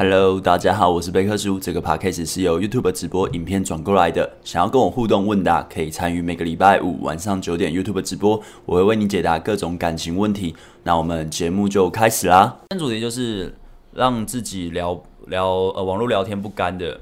[0.00, 1.58] Hello，大家好，我是贝克叔。
[1.58, 4.30] 这个 podcast 是由 YouTube 直播影片转过来的。
[4.44, 10.54] 想要跟我互动问答，可以参与每个礼拜五晚上九点 YouTube 直播，我会为你解答各种感情问题。
[10.84, 12.58] 那我们节目就开始啦。
[12.70, 13.52] 今天主题就是
[13.92, 17.00] 让自己聊聊呃网络聊天不干的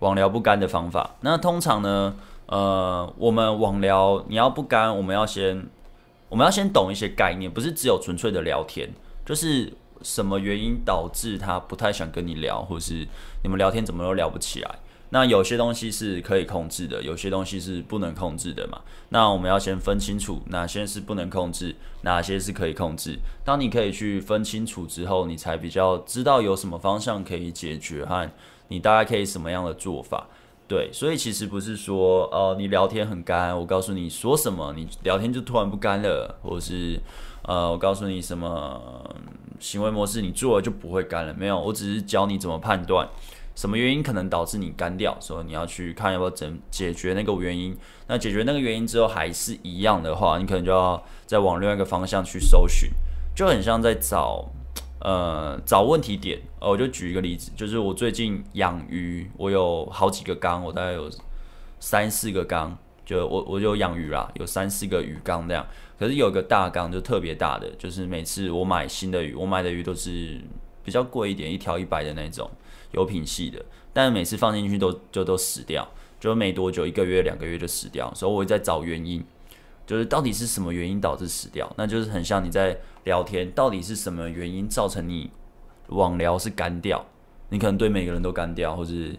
[0.00, 1.14] 网聊不干的方法。
[1.20, 2.16] 那通常呢，
[2.46, 5.64] 呃，我们网聊你要不干，我们要先
[6.28, 8.90] 我们要先懂一些概念，不是只有纯粹的聊天，
[9.24, 9.72] 就是。
[10.02, 13.06] 什么原因导致他不太想跟你聊，或是
[13.42, 14.78] 你们聊天怎么都聊不起来？
[15.10, 18.78] 那有些东西是可以控制的，有些东西是不能控制的嘛。
[19.08, 23.18] 那我们要先分清楚哪些是不能控制，哪些是可以控制。
[23.42, 28.30] 当你可以去分清楚之后，你才比较知道有什么方向可以解决和
[28.68, 30.26] 你大概可以什么样的做法。
[30.68, 37.00] 对，所以其实不是说哦，你聊天很干，我告诉你说什么，你聊天就突然不干了，或是
[37.44, 39.16] 呃，我告诉你什么。
[39.60, 43.08] 行为模式你做了就不会干了，没有，我只是教你怎么判断
[43.54, 47.76] 什么原因可能导致你干掉，所以你要去看要不要怎解决那个原因。
[48.06, 52.88] 那解决那个原因之后还是一样的话，你可能就要再往另外一个方向去搜寻，
[53.34, 54.48] 就很像在找
[55.00, 56.40] 呃找问题点。
[56.60, 61.10] 呃，我就举一个例子，就是我最近养鱼，我有好几个缸，我大概有
[61.80, 65.66] 三四个缸，就我我就养鱼啦，有三四个鱼缸这样。
[65.98, 70.40] 可是有个大缸就特别大的，就是每次我买新的鱼，我买的鱼都是
[70.84, 72.50] 比较贵一点，一条一百的那种
[72.92, 75.86] 有品系的，但每次放进去都就都死掉，
[76.20, 79.24] 就没多久，一个月两个月就死掉，所以我在找原因，
[79.86, 81.70] 就是到底是什么原因导致死掉？
[81.76, 85.30] 那就是很像你在聊天，到底是什么原因造成你
[85.88, 87.04] 网聊是干掉？
[87.48, 89.16] 你可能对每个人都干掉，或是。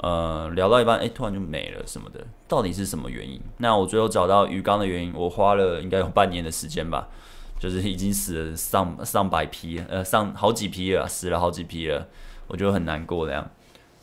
[0.00, 3.38] 呃，聊到一半，哎、突然就没了什么的，到底是什么原因？
[3.58, 7.08] 那我最后找到鱼缸的原因，我花了应该有半年的时间吧，
[7.60, 12.08] 就是已经死了上上百批，呃，上好几批了，死了好几批了，
[12.46, 13.48] 我觉得很难过这样。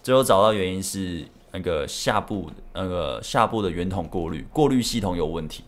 [0.04, 5.64] 最后找到原因是那个下部那个下部的圆筒过滤过滤系统有问题。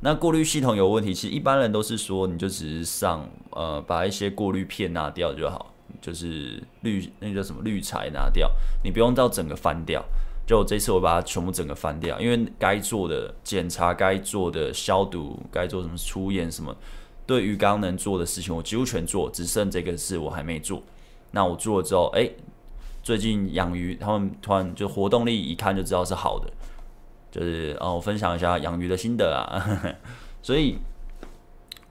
[0.00, 5.72] 那过滤系统有问题，其实一般人都是说，你就只是上呃把一些过滤片拿掉就好。
[6.02, 8.48] 就是滤那叫什么滤材拿掉，
[8.84, 10.04] 你不用到整个翻掉。
[10.48, 16.74] 就这次我把它全部整个翻掉，因为该做的检查、该做的消毒、该做什么除盐什么，
[17.26, 20.82] 对鱼缸能做的事情我几乎全做，只剩这个事我还没做。
[21.32, 22.30] 那我做了之后，哎、
[23.02, 26.50] 最近养鱼，他们突然就活动力一看就知道是好的，
[27.30, 29.94] 就是哦，我分享一下养鱼的心得啊，
[30.42, 30.78] 所以。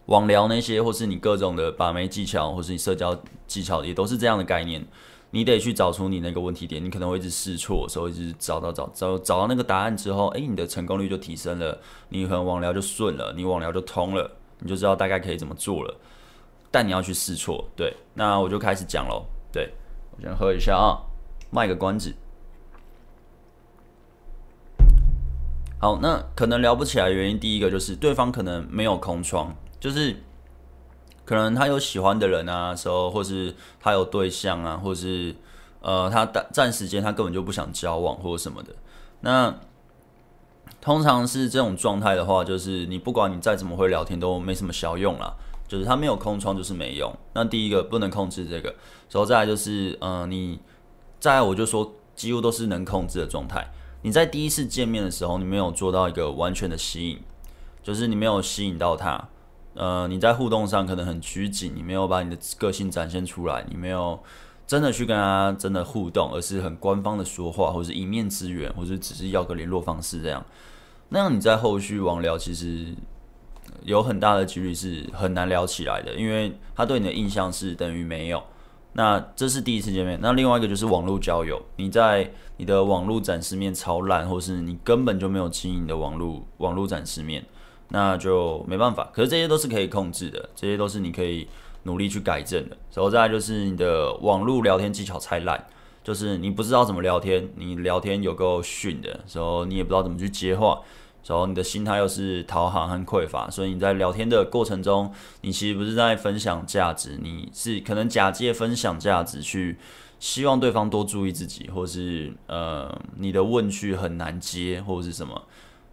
[0.07, 3.13] 网聊那些，或是你各种的把妹技巧，或是你社交
[3.45, 4.81] 技巧，也都是这样的概念。
[5.37, 15.95] 你得去找出你那个问题点，你可能会一直试错，所以一直找到找找找到那个答案之后，诶、你的成功率就提升了，你可能网聊就顺了，你网聊就通了，你就知道大概可以怎么做了。
[16.71, 17.95] 但你要去试错，对。
[18.15, 19.27] 那我就开始讲喽。
[19.51, 19.71] 对，
[20.15, 20.97] 我先喝一下啊，
[21.51, 22.11] 卖个关子。
[25.79, 29.55] 好，那可能聊不起来原因，第一个就是对方可能没有空窗。
[29.79, 30.19] 就是
[31.27, 35.35] 可能他有喜欢的人啊，时候，或是他有对象啊，或是
[35.81, 38.73] 呃，他暂时间他根本就不想交往或者什么的。
[39.19, 39.53] 那
[40.79, 45.33] 通常是这种状态的话，就是你不管你再怎么会聊天都没什么效用啦。
[45.67, 47.13] 就是他没有空窗就是没用。
[47.33, 48.69] 那第一个不能控制这个，
[49.11, 50.61] 然后再来就是呃，你
[51.19, 53.69] 再我就说几乎都是能控制的状态。
[54.03, 57.19] 你在第一次见面的时候，你没有做到一个完全的吸引，
[57.83, 59.27] 就是你没有吸引到他。
[59.77, 64.19] 呃，你在互动上可能很拘谨，你没有把你的个性展现出来，你没有
[64.65, 70.43] 真的去跟他真的互动，而是很官方的说话，或是一面之缘，或是只是要个联络方式这样。
[71.09, 72.87] 那样你在后续网聊，其实
[73.83, 78.43] 有很大的几率是很难聊起来的，因为他对你的印象是等于没有。
[78.93, 80.17] 那这是第一次见面。
[80.19, 87.45] 那另外一个就是网络交友，你在你的网络展示面超烂，或是你根本就没有经营的网络网络展示面。
[87.89, 91.47] 那就没办法，可是这些都是可以控制的，这些都是你可以
[91.83, 92.75] 努力去改正的。
[92.93, 95.65] 然后再就是你的网络聊天技巧太烂，
[96.03, 100.81] 就是你不知道怎么聊天，你聊天有够逊的，时候你也不知道怎么去接话，
[101.25, 105.09] 然后你的心态又是讨好和匮乏，所以你在聊天的过程中，
[105.41, 109.77] 你其实不是在分享价值，你是可能假借分享价值去
[110.19, 115.43] 希望对方多注意自己，或是呃你的问句很难接，或者是什么。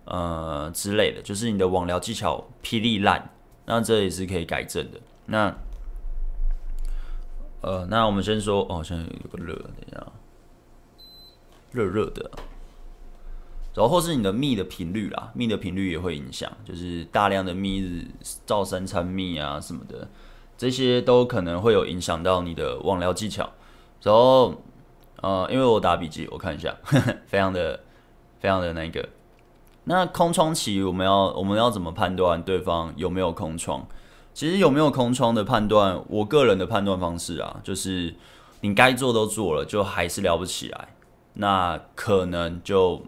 [0.04, 3.30] 呃之类的，就是你的网聊技巧霹雳烂，
[3.66, 5.00] 那这也是可以改正的。
[5.26, 5.54] 那
[7.62, 10.06] 呃，那我们先说哦，现在有个热，等一下，
[11.72, 12.30] 热热的。
[13.74, 18.06] 然后是你的密的频率啦，密的频率也会影响，就是大量的密日
[18.46, 20.06] 照三餐密啊什么的，
[20.56, 23.50] 这些都可能会有影响到你的网聊技巧。
[24.02, 24.62] 然后
[25.22, 27.80] 呃，因为我打笔记，我看一下，呵 呵非常的
[28.38, 29.08] 非常的那个。
[29.84, 33.86] 那空窗期我们要我们要怎么判断对方有没有空窗？
[34.32, 38.14] 其实有没有空窗的判断，我个人的判断方式啊，就是
[38.62, 40.88] 你该做都做了，就还是聊不起来，
[41.34, 43.02] 那可能就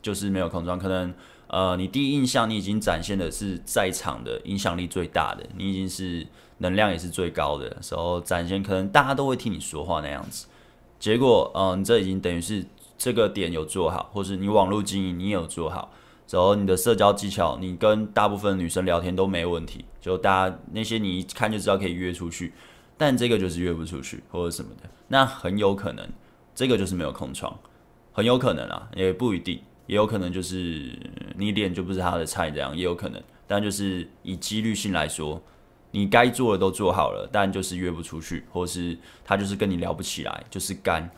[0.00, 0.78] 就是没有空窗。
[0.78, 1.12] 可能
[1.48, 6.26] 呃，你第一印象你已经展现的是在场的影响力最大的，你已经是
[6.58, 10.46] 能量也是最高的时候展现，可能大家都会听你说话那样子。
[11.00, 12.64] 结果嗯、你这已经等于是
[12.96, 15.90] 这个点有做好，或是你网络经营你有做好。
[16.30, 22.52] 然后你的社交技巧，你跟大部分女生聊天都没问题，就大家那些你一看就知道可以约出去，
[22.96, 26.06] 但这个就是约不出去或者什么的，那很有可能
[26.54, 27.58] 这个就是没有空窗，
[28.12, 30.92] 很有可能啊，也不一定，也有可能就是
[31.36, 35.42] 你脸就不是他的菜这样，也有可能，但就是以几率性来说，
[35.92, 41.10] 你该做的都做好了，但就是约不出去，或是他就是跟你聊不起来，就是干。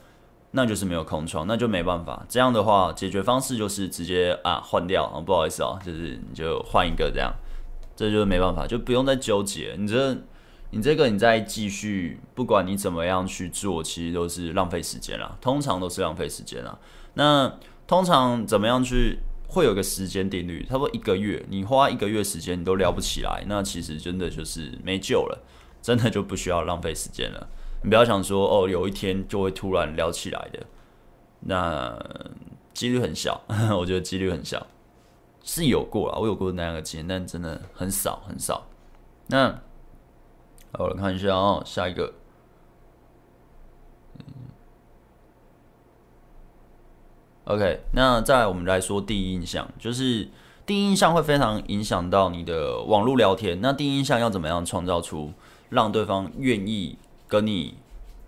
[0.53, 2.25] 那就是没有空窗，那就没办法。
[2.29, 7.33] 这样的话，解决方式就是直接啊换掉啊，不好意思哦，就是你就换一个这样，
[7.95, 9.77] 这就是没办法，就不用再纠结。
[9.79, 10.17] 你这
[10.71, 15.37] 你这个你再继续，不管你怎么样去做，其实都是浪费时间啦。
[15.41, 16.79] 通常都是浪费时间啦。
[17.15, 17.53] 那
[17.87, 19.19] 通常怎么样去
[19.49, 20.65] 会有个时间定律？
[20.65, 25.45] 差不多一个月，你花一个月时间你都聊不起来，那其实真的就是没救了，
[25.83, 27.49] 真的就不需要浪费时间了。
[27.83, 30.67] 你不要想说哦，有一天就会突然聊起来的，
[31.41, 31.99] 那
[32.75, 33.41] 几率很小，
[33.79, 34.67] 我觉得几率很小，
[35.43, 38.67] 是有过啊，我有过那样的经验，但真的很少很少。
[39.29, 39.51] 那
[40.73, 42.13] 好，我来看一下哦，下一个
[47.45, 50.29] ，，OK，那再我们来说第一印象，就是
[50.67, 53.61] 第一印象会非常影响到你的网络聊天。
[53.61, 55.33] 那第一印象要怎么样创造出
[55.71, 56.99] 让对方愿意
[57.31, 57.77] 跟你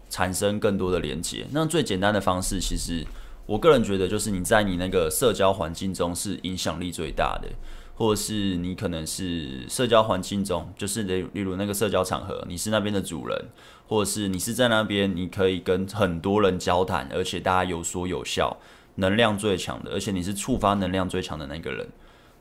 [0.09, 3.05] 产生更多的连接，那最简单的方式，其实
[3.47, 7.49] 我个人觉得就是你在你那个社交环境中是影响力最大的，
[7.97, 13.47] 或是你可能是社交环境中，就是例例如那个社交场合，你是那边的主人，
[13.89, 18.57] 或是你是在那边，你可以跟很多人交谈，而且大家有说有笑，
[18.97, 21.89] 能量最强的，而且你是触发能量最强的那个人，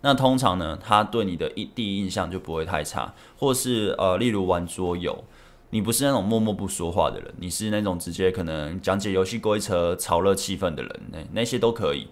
[0.01, 5.23] 那通常呢，他对你的一第一印象就不会太差，或是呃，例如玩桌游。
[5.71, 12.07] 你不是那种默默不说话的人，你是那种直接可能讲解游戏规则、炒热气氛的人，那那些都可以。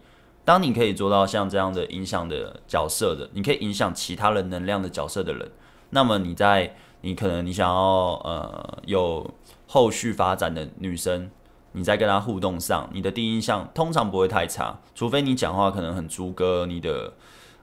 [0.45, 5.51] 当你可以做到像这样的影响的角色的，你可以影响其他人能量的角色的人，
[5.89, 9.29] 那么你在你可能你想要呃有
[9.67, 11.29] 后续发展的女生，
[11.73, 17.13] 你在跟她互动上，你的第一印象通常不会太差，除非你讲话可能很猪哥，你的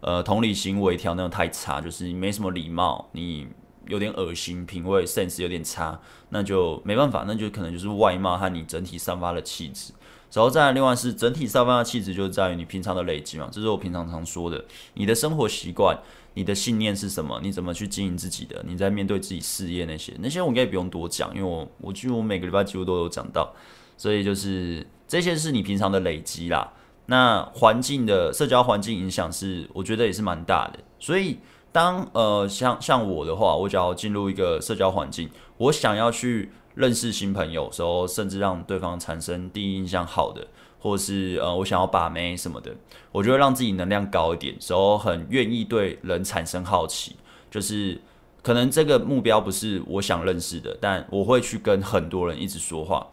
[0.03, 3.49] 呃同理心微调那种太差，就是你没什么礼貌，你。
[3.89, 6.01] 有点恶心，品味 sense 有点差，
[6.31, 9.93] 那就没办法，那就可能就是外貌和你整体散发的气质。
[10.33, 14.63] 然后再来，另外是整体散发的气质，就是在于你平常的累积嘛，这是我平常常说的。
[14.93, 15.99] 你的生活习惯，
[16.35, 17.41] 你的信念是什么？
[17.43, 18.63] 你怎么去经营自己的？
[18.69, 23.55] 你在面对自己事业那些，那些我应该也不用多讲，因为我我几乎每个礼拜几乎都有讲到，
[23.97, 26.71] 所以就是这些是你平常的累积啦。
[27.07, 31.39] 那环境的社交环境影响是，我觉得也是蛮大的，所以。
[31.77, 35.29] 当呃像像我的话，我只要进入一个社交环境，
[35.59, 40.47] 我想要去认识新朋友时候，甚至让对方产生第一印象好的，
[40.79, 42.75] 或是呃我想要把妹什么的，
[43.13, 47.17] 我就会让自己能量高一点，时候很愿意对人产生好奇，
[47.51, 48.01] 就是
[48.43, 53.07] 可能这个目标不是我想认识的，但我会去跟很多人一直说话，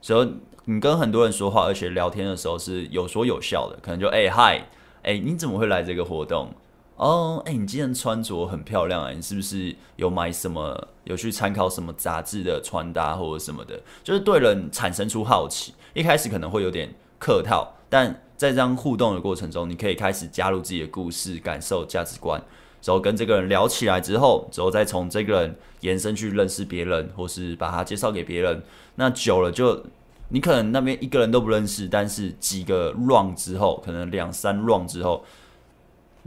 [0.00, 0.32] 所以
[0.64, 4.66] 你跟很多人说话，而且聊天的时候是有说有笑的，可能就哎嗨
[5.02, 6.48] 哎你怎么会来这个活动？
[6.96, 9.10] 哦，哎，你今天穿着很漂亮啊！
[9.10, 10.88] 你是不是有买什么？
[11.04, 13.78] 有去参考什么杂志的穿搭或者什么的？
[14.02, 15.74] 就是对人产生出好奇。
[15.92, 22.42] 一开始可能会有点客套，但在这样互动的过程中，你可以开始加入自己的故事、感受、价值观，
[22.82, 28.62] 然后跟这个人聊起来之后，之后再从这个人延伸去认识别人，或是把他介绍给别人。
[28.94, 29.84] 那久了就，
[30.30, 35.22] 你可能那边一个人都不认识，但是几个 round 之后，可能两三 round 之后。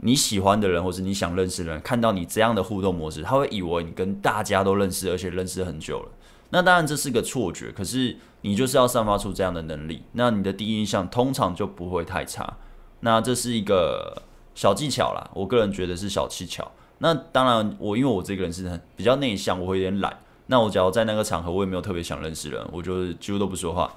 [0.02, 6.08] 你喜欢的人，或是你想认识的人，看到你这样的互动模式，他会以为你跟大家都认识，而且认识很久了。
[6.50, 12.56] 那当然这是个错觉，可是你就是要散发出这样的能力，那你的第一印象通常就不会太差。
[13.00, 14.22] 那这是一个
[14.54, 16.70] 小技巧啦，我个人觉得是小技巧。
[16.98, 20.18] 那当然，我因为我这个人是很比较内向，我会有点懒。
[20.46, 23.90] 那我只要在那个场合，我也没有特别想认识人，我就是几乎都不说话，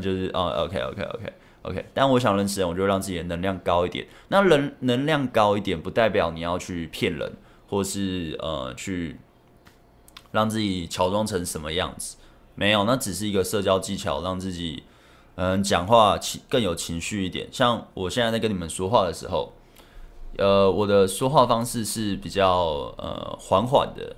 [0.00, 1.32] 就是哦，OK OK OK。
[1.68, 4.06] OK，但我想认识人，我就让自己的能量高一点。
[4.28, 7.30] 那人能量高一点，不代表你要去骗人，
[7.68, 9.20] 或是呃去
[10.32, 12.16] 让自己乔装成什么样子。
[12.54, 14.82] 没有，那只是一个社交技巧，让自己
[15.34, 17.46] 嗯讲话情更有情绪一点。
[17.52, 19.52] 像我现在在跟你们说话的时候，
[20.38, 24.16] 呃，我的说话方式是比较呃缓缓的，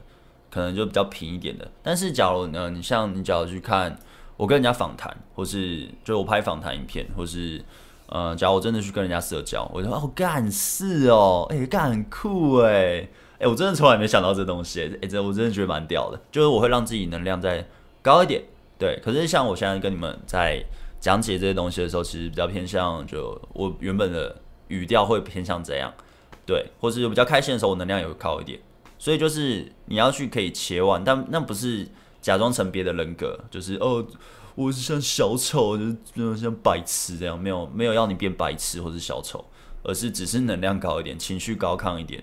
[0.51, 1.69] 可能就比较平一点的。
[1.83, 3.99] 但是假如呢，你像你假如去看
[4.41, 7.63] 我跟人家访谈，或是就我拍访谈影片，或是
[8.07, 13.07] 呃，假如我真的去跟人家社交，我就说哦干是哦，哎干很酷哎，
[13.39, 17.67] 哎、我真的从来没想到这东西，哎、欸、这我真的觉得蛮屌的，就是我会让自己能量再。
[18.03, 18.43] 高一点，
[18.79, 18.99] 对。
[19.05, 20.65] 可是像我现在跟你们在
[20.99, 24.35] 讲解这些东西的时候，其实比较偏向就我原本的
[24.69, 25.93] 语调会偏向这样，
[26.47, 26.65] 对。
[26.81, 28.59] 或是比较开心的时候，我能量也会高一点。
[28.99, 31.87] 所以就是你要去可以切换，但那不是
[32.21, 34.05] 假装成别的人格，就是哦，
[34.55, 39.45] 我是像小丑，就是像白痴这样，没有没有要你变白痴或是小丑，
[39.83, 42.23] 而是只是能量高一点，情绪高亢一点。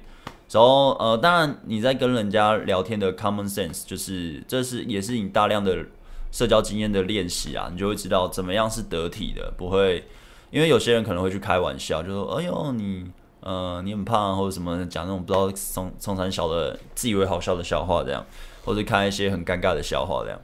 [0.50, 5.86] 然后呃，当然你在跟人家聊天的 common sense，就是这是也是你大量的
[6.32, 10.08] 社交经验的练习啊，你就会知道怎么样是得体的，不会
[10.50, 13.12] 因为有些人可能会去开玩笑，就说哎呦你
[13.42, 18.26] 呃你很胖或者什么讲那种不知道从从小的自以为好笑的笑话这样，
[18.68, 20.40] 或者看一些很尴尬的笑话这样，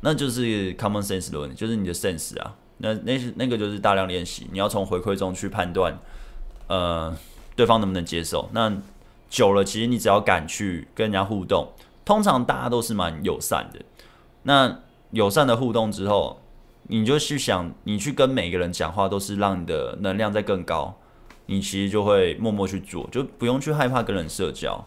[0.00, 5.96] 那就是 common sense 的问题，就是你的 sense 啊，那那那个就是大量练习，你要从回馈中去判断
[6.66, 7.16] 呃
[7.54, 8.76] 对方能不能接受那。
[9.30, 11.68] 久了，其实你只要敢去跟人家互动，
[12.02, 13.78] 通常大家都是蛮友善的。
[14.44, 16.40] 那友善的互动之后，
[16.84, 20.98] 你就去想，你去跟每个人讲话，都是让你的能量在更高。
[21.44, 24.82] 你其实就会默默去做，就不用去害怕跟人社交。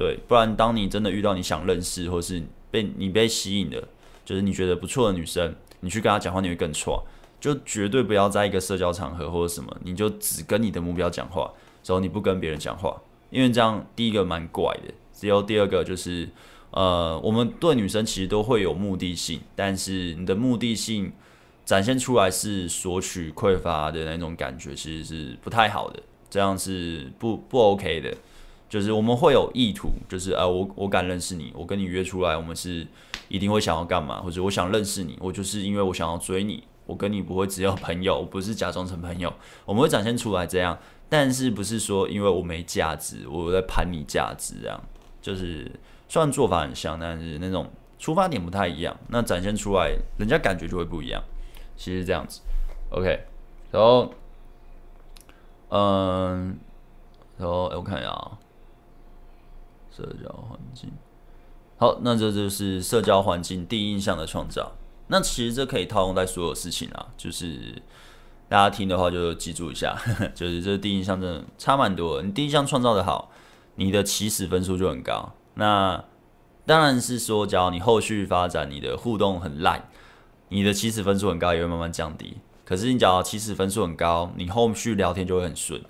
[0.00, 3.86] 对，不然当你真的遇到你想认识，或是被你被吸引的，
[4.24, 7.06] 就是你觉得不错的女生，你去跟她讲话，你会更错。
[7.38, 11.52] 就绝对不要在一个社交场合或者什么，你就只跟你的目标讲话，
[11.84, 12.98] 然后你不跟别人讲话。
[13.28, 14.94] 因为这样，第一个蛮怪的。
[15.12, 16.26] 只有第二个就是，
[16.70, 21.12] 呃，我们对女生其实都会有目的性，但是你的目的性
[21.66, 26.02] 展现出来是索取匮乏的那种感觉，其实是不太好的。
[26.30, 28.16] 这样是不不 OK 的。
[28.70, 32.86] 就是我们会有意图，就是啊，我我敢认识你，我跟你约出来，我们是
[33.28, 39.30] 一定会想要干嘛，或者我想认识你，我就是因为我想要追你，我跟你不会只有朋友，我不是假装成朋友，
[39.64, 40.78] 我们会展现出来这样。
[41.08, 44.80] 但是不是说因为我没价值，我在盘你价值这样，
[45.20, 45.68] 就是
[46.08, 51.20] 虽然做法很像，但是那种出发点不太一样，那展现出来人家感觉就会不一样。
[51.76, 52.40] 其实这样子
[52.90, 53.18] ，OK，
[53.72, 54.12] 然后，
[55.70, 56.56] 嗯，
[57.38, 58.38] 然后我看一下啊，
[60.00, 60.90] 社交环境，
[61.76, 64.72] 好，那这就是社交环境第一印象的创造。
[65.08, 67.82] 那其实这可以套用在所有事情啊，就是。
[68.48, 69.96] 大家听的话就记住一下，
[70.34, 72.20] 就是这第一印象真的差蛮多。
[72.20, 73.30] 你第一印象创造的好，
[73.76, 75.32] 你的起始分数就很高。
[75.54, 76.02] 那
[76.66, 79.88] 当然是说，假如你后续发展你的互动很烂，
[80.48, 82.38] 你的起始分数很高也会慢慢降低。
[82.64, 85.80] 可是你假如起始分数很高，你后续聊天就会很顺。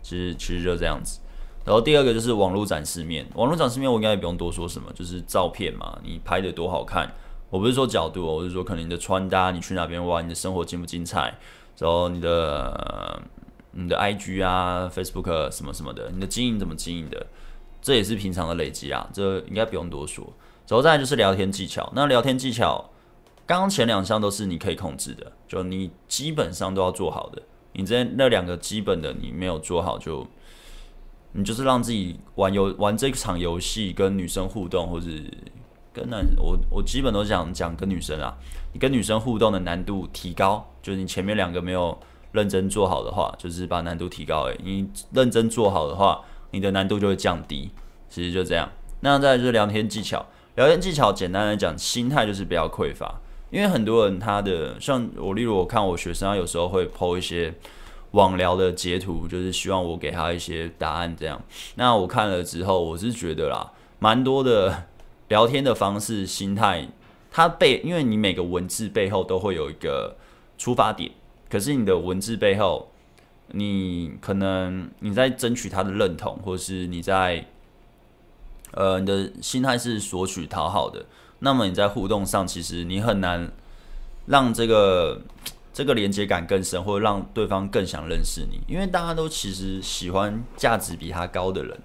[0.00, 1.18] 其实其实就这样子。
[1.66, 7.12] 然后第二个就是网络展示面，网络展示面我应该也不用多说什么，就是照片嘛，你拍得多好看。
[7.50, 11.34] 我不是说角度，我是说可能你的穿搭，你去哪边玩，你的生活精不精彩。
[11.78, 13.20] 然后你的
[13.72, 17.26] 你的 IG 啊，Facebook 什么什么的，你的经营怎么经营的，
[17.82, 20.24] 这也是平常的累积啊，这应该不用多说。
[20.68, 22.90] 然后再就是聊天技巧，那聊天技巧，
[23.44, 27.42] 刚刚前两项都是你可以控制的，就你基本上都要做好的。
[27.72, 30.26] 你这那两个基本的你没有做好，就
[31.36, 35.06] 你就是让自己玩游玩这场游戏，跟女生互动，或者
[35.92, 38.34] 跟男我我基本都讲讲跟女生啊。
[38.72, 41.98] 你跟女生互动的难度提高，就是你前面两个没有
[42.32, 44.44] 认真做好的话，就是把难度提高。
[44.44, 47.70] 诶，你认真做好的话，你的难度就会降低。
[48.08, 48.68] 其实就这样。
[49.00, 50.24] 那再就是聊天技巧，
[50.54, 53.20] 聊天技巧简单来讲，心态就是不要匮乏。
[53.50, 57.54] 因为很多人他的像我，例如我看我学生，他有时候会抛一些
[58.16, 61.40] 网聊的截图，就是希望我给他一些答案这样。
[61.74, 64.84] 那我看了之后，我是觉得啦，蛮多的
[65.28, 66.88] 聊天的方式，心态。
[67.30, 70.16] 它背，因为你每个文字背后都会有一个
[70.56, 71.10] 出发点，
[71.50, 72.88] 可是你的文字背后，
[73.48, 77.44] 你可能你在争取他的认同，或是你在，
[78.70, 81.04] 呃，你的心态是索取讨好的，
[81.40, 83.52] 那么你在互动上，其实你很难
[84.24, 85.20] 让这个
[85.76, 91.78] 这个连接感更深，或者让对方更想认识你，因为大家都其实喜欢价值比他高的人。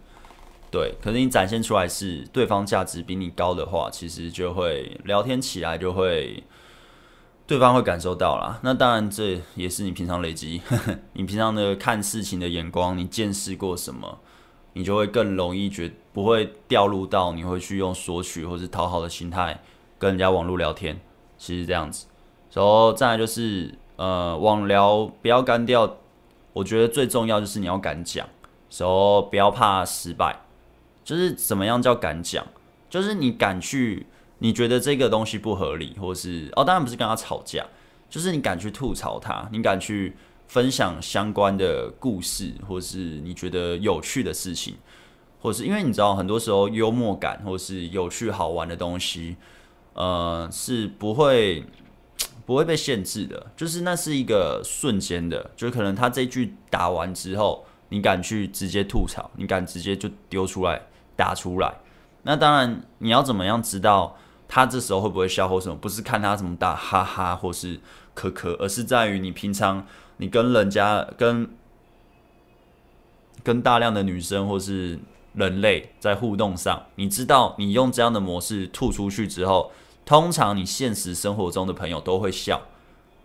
[0.71, 6.41] 对，可是你展现出来是对方价值比你高的话，其实就会聊天起来就会，
[7.45, 8.61] 对方会感受到啦。
[8.63, 10.61] 那当然这也是你平常累积，
[11.11, 14.19] 你平常的看事情的眼光，你见识过什么，
[14.71, 19.61] 你就会更容易觉不会掉入到你会去用索取或是讨好的心态
[19.99, 20.97] 跟人家网络聊天。
[21.37, 22.07] 其实这样子。
[22.53, 25.97] 然后再来就是呃，网聊不要干掉，
[26.53, 28.27] 我觉得最重要就是你要敢讲，
[28.75, 30.41] 然后不要怕失败。
[31.03, 32.43] 就是怎么样叫敢讲？
[32.89, 34.07] 就是你敢去，
[34.39, 37.63] 你觉得这个东西不合理，或是哦，当然不是跟他吵架，
[38.09, 40.15] 就是你敢去吐槽他，你敢去
[40.47, 44.77] 分享相关的故事，或是你觉得有趣的事情，
[45.39, 49.35] 或是因为你知道，很多时候幽默感或是有趣好玩的东西，
[49.93, 51.63] 呃，是不会
[52.45, 60.81] 不会被限制的，就是那是一个瞬间的，就可能他这句打完之后，你敢去直接吐槽，你敢直接就丢出来。
[61.13, 61.71] 打出来，
[62.23, 64.17] 那当然你要怎么样知道
[64.47, 65.75] 他这时候会不会笑或什么？
[65.75, 67.79] 不是看他怎么打哈哈或是
[68.15, 69.85] 咳咳，而是在于你平常
[70.17, 71.47] 你跟人家跟
[73.43, 74.97] 跟大量的女生或是
[75.35, 79.71] 人类在互动上，你知道你用这样的模式吐出去之后，
[80.11, 82.63] 通常你现实生活中的朋友都会笑，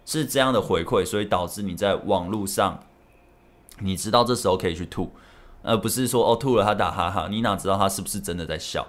[0.05, 2.79] 是这样的回馈，所以导致你在网络上，
[3.81, 5.11] 你知道这时候可以去吐。
[5.65, 8.87] 而不是说哦吐了他打哈哈，你哪知道他是不是真的在笑？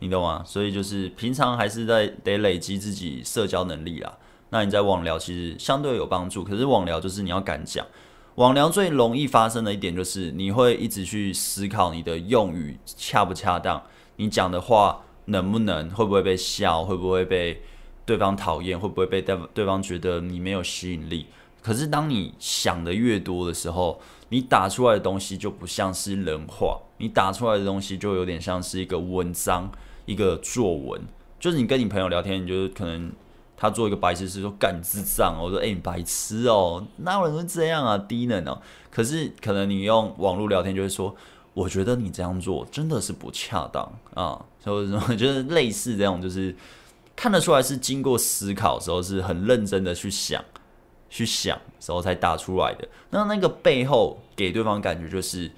[0.00, 0.42] 你懂吗？
[0.44, 4.12] 所以就是平常还是在得累积自己社交能力啦。
[4.50, 7.86] 那你在网聊其实相对有帮助，可是网聊就是你要敢讲。
[8.34, 13.80] 网聊最容易发生的一点就是你会一直去思考你的用语恰不恰当，
[14.16, 17.62] 你讲的话能不能会不会被笑，会不会被
[18.04, 21.26] 对方讨厌，会不会被对对方觉得你没有吸引力。
[21.62, 29.70] 可是当你想的越多的时候，你打出来的东西就不像是人话，你打出来的东西就有点像是一个文章、
[30.04, 31.02] 一个作文。
[31.40, 33.12] 就是你跟你朋友聊天，你就是可能
[33.56, 38.60] 他做一个白痴事说干智障，我说诶、你白痴哦，哪有人会这样啊，低能哦。
[38.90, 41.14] 可是可能你用网络聊天就会说，
[41.56, 46.54] 我觉得你这样做真的是不恰当啊，所以说 就是类似这种，就是
[47.16, 50.44] 看得出来是经过思考的时候是很认真的去想。
[51.08, 55.48] 去想时候才打出来的，那那个背后给对方感觉就是，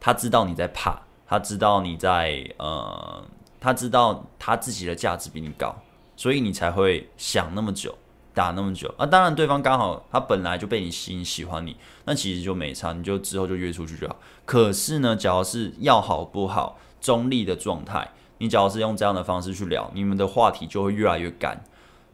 [0.00, 3.22] 他知道你在怕，他知道你在呃，
[3.60, 5.76] 他知道他自己的价值比你高，
[6.16, 7.94] 所以你才会想那么久，
[8.36, 9.06] 打那么久啊。
[9.06, 14.16] 当然，对方刚好他本来就被你吸引，喜欢你，那其实就没差，你就之后就约出去就好。
[14.44, 21.64] 可是呢，假如是要好不好中立的状态，你假如是用这样的方式去聊，你们的话题就会越来越干，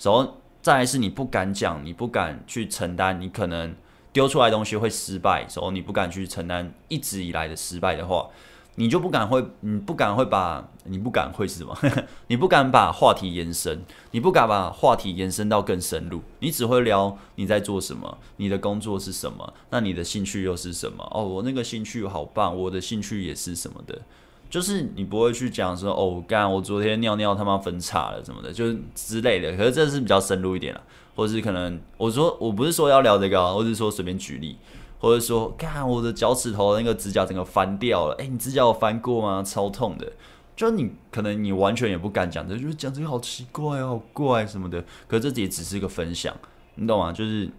[0.01, 0.39] 然后。
[0.63, 3.75] 再来是你不敢讲，你不敢去承担，你可能
[4.13, 8.29] 丢出来东西会失败，然后你不敢去承担一直以来的失败的话，
[8.77, 11.77] 你就不敢会，你不敢会把，你不敢会是什么？
[12.29, 13.83] 你不敢把话题延伸，
[14.13, 21.07] 你不敢把话题延伸到更深入，你只会聊你在做什么，你的工作是什么，那你的兴趣又是什么？
[21.13, 24.01] 哦，我那个兴趣好棒，我的兴趣也是什么的。
[24.49, 29.57] 就是你不会去讲说哦，干我昨天尿尿他妈分叉了什么的，就是之类的。
[29.57, 30.83] 可是这是比较深入一点了，
[31.15, 34.59] 或是可能我说我不是说要聊这个，或是说随便举例，
[35.03, 39.43] 或者说看我的脚趾头那个指甲整个翻掉了，诶，你指甲有翻过吗？
[39.43, 40.11] 超痛的。
[40.57, 44.83] 就你可能你完全也不敢讲，这就是讲这个好奇怪哦，好怪什么的。
[45.07, 46.35] 可这也只是一个分享，
[46.77, 47.13] 你懂吗？
[47.13, 47.51] 就是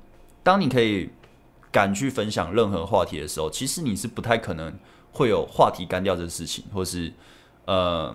[0.41, 1.09] 当你可以
[1.69, 4.73] 敢去分享任何话题的时候，其实你是不太可能。
[5.15, 7.13] 会有话题干掉这事情，或是
[7.65, 8.11] 呃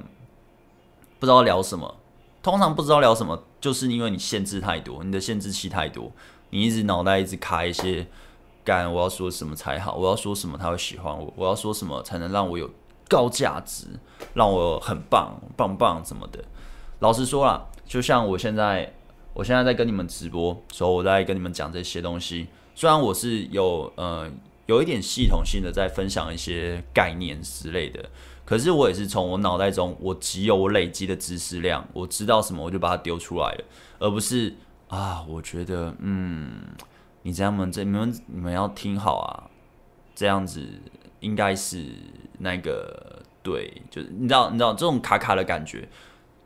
[1.21, 1.97] 不知道聊什么。
[2.43, 6.11] 通常不知道聊什么，就是因为你限制太多，你的限制器太多，
[6.51, 8.09] 你一直脑袋一直卡一些，
[8.69, 12.71] 干我要说什么才好，我要说什么他会喜欢我，我要说什么才能让我有
[13.09, 13.87] 高价值，
[14.35, 16.45] 让我很棒棒棒什么的。
[16.99, 18.93] 老实说啦，就像我现在，
[19.33, 22.49] 我现在在跟你们直播，所以我在跟你们讲这些东西。
[22.75, 24.31] 虽然我是有呃。
[24.69, 28.05] 有一点系统性的在分享一些概念之类的，
[28.45, 33.65] 可是我也是从我脑袋中我只有我累积的知识量，我知道什么我就把它丢出来了，
[33.99, 34.55] 而不是
[34.89, 36.65] 啊，我觉得嗯，
[37.29, 39.51] 你这样们这你们你们要听好啊，
[40.15, 40.67] 这样子
[41.21, 41.85] 应该是
[42.39, 45.87] 那个对，就是你知道你知道这种卡卡的感觉，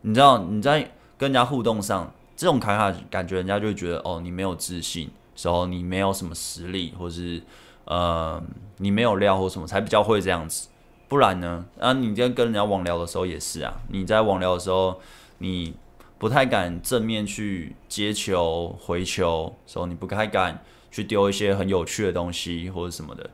[0.00, 0.80] 你知道你在
[1.16, 7.40] 跟人家互动上这种卡卡感觉，人家就会觉得哦，你没有自信，时候你没有什么实力，或是。
[7.84, 8.40] 呃，
[8.76, 10.68] 你没有料或什么才比较会这样子，
[11.08, 11.66] 不然呢？
[11.80, 13.74] 啊，你在跟人家网聊的时候也是啊。
[13.88, 15.00] 你在网聊的时候，
[15.38, 15.74] 你
[16.16, 23.28] 不太敢正面去接球、回球，时候你不太敢去丢一些很有趣的东西或者什么的，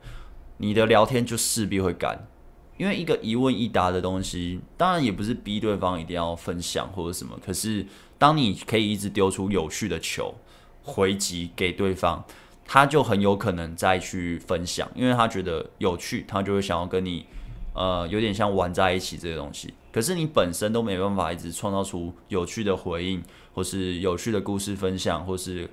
[0.57, 2.27] 你的聊天就势必会干。
[2.79, 7.85] 因为一个一问一答的东西，当然也不是逼对方一定要分享或者什么，可是
[8.17, 10.35] 当你可以一直丢出有趣的球
[10.83, 12.25] 回击给对方。
[12.71, 17.25] 他就很有可能再去分享，因为他觉得有趣，他就会想要跟你，
[17.73, 19.73] 呃，有点像玩在一起这个东西。
[19.91, 23.23] 可是你本身都没办法一直创造出有趣的回应，
[23.55, 25.67] 或是有趣的故事分享，或是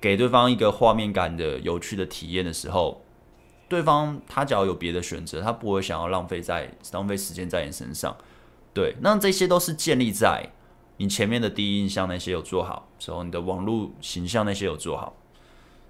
[0.00, 3.02] 给对方一个画面感的有趣的体验的时候，
[3.68, 8.16] 对方他只要有别的选择，他不会想要浪费在浪费时间在你身上。
[8.72, 10.50] 对，那这些都是建立在
[10.98, 15.16] 你前面的第一印象那些有做好，时候你的网络形象那些有做好，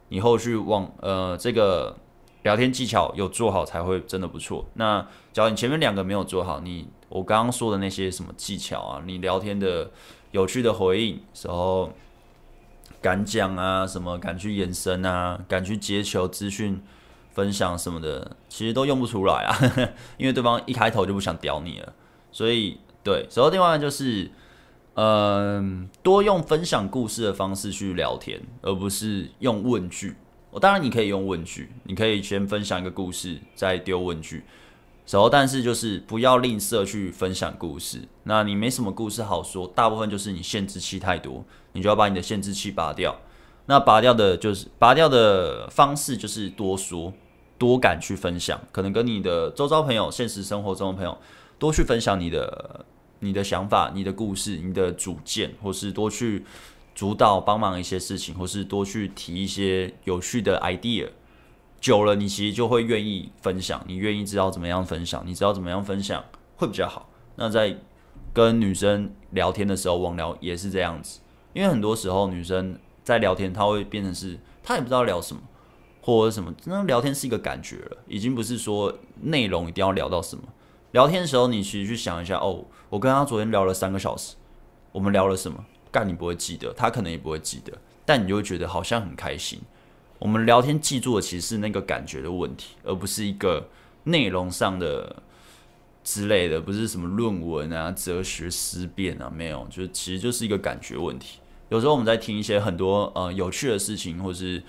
[0.09, 1.97] 你后续网呃这个
[2.45, 4.65] 聊天技巧有做好才会真的不错。
[4.75, 9.91] 那只要你前面两个没有做好，你我刚刚说的那些什么技巧啊，你聊天的
[10.31, 11.93] 有趣的回应时候
[13.01, 16.83] 敢讲啊，什么敢去延伸啊，敢去接球资讯
[17.33, 19.57] 分享什么的，其实都用不出来啊，
[20.19, 21.93] 因为对方一开头就不想屌你了。
[22.33, 24.31] 所以，对，然后另外就是，
[24.95, 30.17] 嗯，多用分享故事的方式去聊天，而不是用问句。
[30.51, 34.45] 我当然你可以用问句，你可以先分享一个故事，再丢问句。
[35.09, 38.09] 然后，但是就是不要吝啬去分享故事。
[38.25, 41.45] 那你没什么故事好说，大部分就是你限制器太多，
[41.77, 43.15] 你就要把你的限制器拔掉。
[43.67, 47.13] 那拔掉的就是拔掉的方式就是多说，
[47.59, 51.17] 多敢去分享，可能跟你的周遭朋友、现实生活中的朋友。
[51.59, 52.85] 多去分享你的
[53.21, 56.45] 你的想法、你的故事、你的主见，或是多去
[56.95, 61.09] 主导帮忙一些事情，或是多去提一些有趣的 idea。
[61.81, 66.23] 久了，你其实就会愿意分享，你愿意知道怎么样分享，你知道怎么样分享
[66.57, 67.09] 会比较好。
[67.37, 67.77] 那在
[68.33, 71.21] 跟女生聊天的时候，网聊也是这样子，
[71.57, 75.41] 因为很多时候女生在聊天，她会变成是她也不知道聊什么，
[76.03, 80.45] 或者什么，那聊天是一个感觉了，已经不是说内容一定要聊到什么。
[80.93, 84.37] 聊天的时候，你其实去想一下哦，我跟他昨天聊了三个小时，
[84.93, 85.65] 我们聊了什么？
[85.91, 87.73] 干，你不会记得，他可能也不会记得，
[88.05, 89.59] 但你就会觉得好像很开心。
[90.19, 93.71] 我们聊天记住的其实是那个感觉的问题，而不是一个
[94.05, 95.23] 内容上的
[96.05, 101.39] 之类的，不是什么论文啊、哲学思辨啊，没有，就其实就是一个感觉问题。
[101.69, 104.63] 有时候我们在听一些很多呃有趣的事情，或是。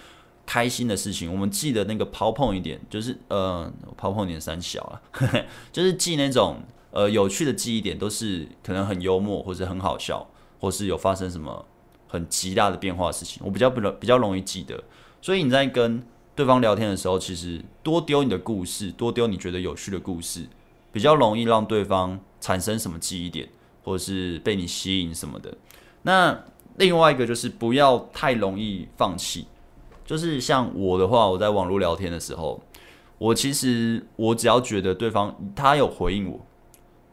[0.49, 5.01] 开心的事情，我们记得那个抛碰一点，就是呃抛碰点三小了，
[5.73, 10.25] 就是记那种呃有趣的记忆点，都是可能很幽默或者很好笑，
[10.61, 11.65] 或是有发生什么
[12.07, 14.81] 很极大的变化的事情，我比较不容比较容易记得。
[15.21, 16.01] 所以你在跟
[16.33, 20.47] 对方聊天的时候，其实多丢你的故事，多丢你觉得有趣的故事，
[20.93, 23.49] 比较容易让对方产生什么记忆点，
[23.83, 25.57] 或是被你吸引什么的。
[26.03, 26.45] 那
[26.77, 29.45] 另外一个就是不要太容易放弃。
[30.05, 32.63] 就是像我的话，我在网络聊天的时候，
[33.17, 36.39] 我其实我只要觉得对方他有回应我，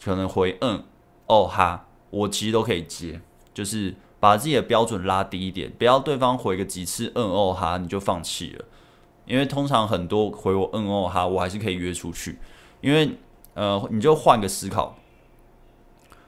[0.01, 0.85] 可能回嗯、
[1.27, 3.21] 哦、哈，我其实都可以接，
[3.53, 8.65] 就是把自己的标准拉低一点，不要对方回个几次嗯、哦哈你就放弃了，
[9.27, 12.39] 因为通常很多回我嗯、哦哈，我还是可以约出去，
[12.81, 13.11] 因为
[13.55, 14.97] 呃你就换个思考，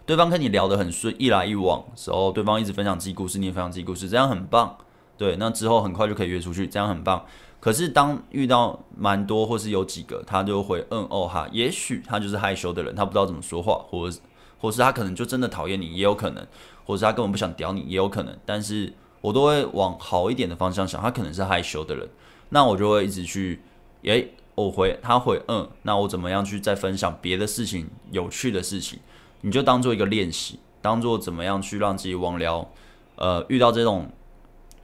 [0.07, 4.79] 对方跟你聊得很顺，一来一往的时候，对方一直分享自己故事，你也分享自己故事，这样很棒。
[5.19, 7.27] 对，那之后很快就可以约出去，这样很棒。
[7.59, 14.16] 可是当遇到蛮多或是有几个，他就会嗯哦哈，也许他就是害羞的人，他不知道怎么说话，或者
[14.59, 16.47] 或是他可能就真的讨厌你，也有可能，
[16.85, 18.38] 或是他根本不想屌你，也有可能。
[18.47, 22.09] 但是我都会往好一点的方向想，他可能是害羞的人，
[22.51, 23.61] 那我就会一直去，
[24.03, 29.01] 诶，我回他回嗯，那我怎么样去再分享别的事情，有趣的事情，
[29.40, 32.68] 你就当做一个练习，当做怎么样去让自己网聊，
[33.16, 34.09] 呃，遇到这种。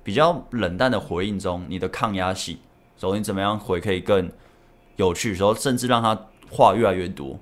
[0.05, 2.59] 比较冷淡的回应中，你的抗压性，
[2.97, 4.29] 所以你怎么样回可以更
[4.97, 7.39] 有趣，时候甚至让他话越来越多。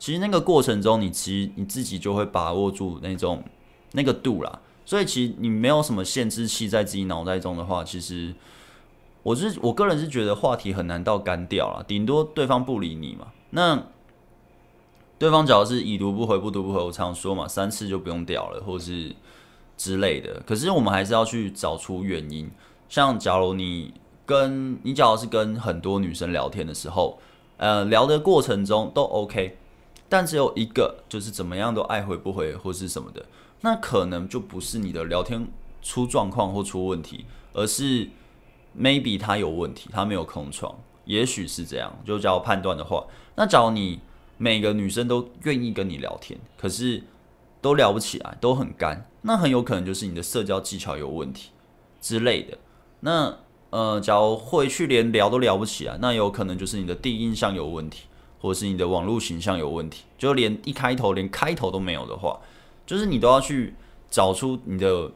[0.00, 3.44] 其实那个过程中，你其实你自己就会把握住那种
[3.92, 4.58] 那个度啦。
[4.84, 8.34] 所以其实你没有什么限制器在自己脑袋中的话，其实
[9.22, 13.28] 我是我个人是觉得话题很难到干掉了，顶多对方不理你嘛。
[13.50, 13.80] 那
[15.22, 19.14] 对方只要是已读不回、不读不回，我常说嘛，三次就不用屌了，或是。
[19.74, 22.48] 之类的，可是我们还是要去找出原因。
[22.88, 23.92] 像假如你
[24.24, 27.18] 跟你假如是跟很多女生聊天的时候，
[27.56, 29.56] 呃，聊的过程中都 OK，
[30.08, 33.24] 但只有一个就是怎么样都爱回不回或是什么的，
[33.62, 35.48] 那可能就不是你的聊天
[35.80, 38.08] 出状况或出问题，而是
[38.78, 40.72] maybe 他有问题，他没有空窗，
[41.06, 41.92] 也许是这样。
[42.04, 43.04] 就叫我判断的话，
[43.34, 43.98] 那假如你
[44.42, 47.02] 每个女生都愿意跟你聊天，可是。
[47.62, 51.50] 都聊不起来，都很干，那很有可能就是你的社交技巧有问题
[52.00, 52.58] 之类的。
[52.98, 53.38] 那
[53.70, 58.06] 呃，假如回去连聊都聊不起来，那有可能就是你的第一印象有问题，
[58.40, 60.02] 或者是你的网络形象有问题。
[60.18, 62.40] 就连一开头连开头都没有的话，
[62.84, 63.76] 就是你都要去
[64.10, 65.12] 找出你的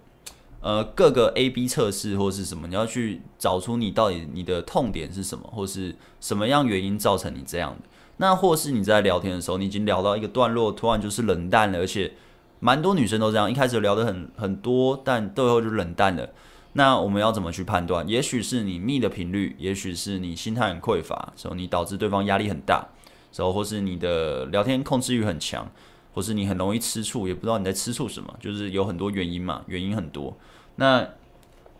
[0.60, 7.88] 呃各个 A B 测试或是什么，你要去找出你到底你的痛点是什么，或是什么样原因造成你这样的。
[8.18, 12.12] 那或是你在聊天的时候，你已经聊到一个段落，突然就是冷淡了，而且。
[12.58, 16.30] 蛮多女生都这样，一开始聊得很很多，但最后就冷淡了。
[16.72, 18.08] 那我们要怎么去判断？
[18.08, 22.88] 也许是你密的频率，也许是你心态很匮乏，所以你导致对方压力很大，
[23.30, 25.70] 所以或是你的聊天控制欲很强，
[26.14, 30.34] 或是你很容易吃醋，也不知道你在吃醋什么，就是有很多原因嘛，原因很多。
[30.76, 31.06] 那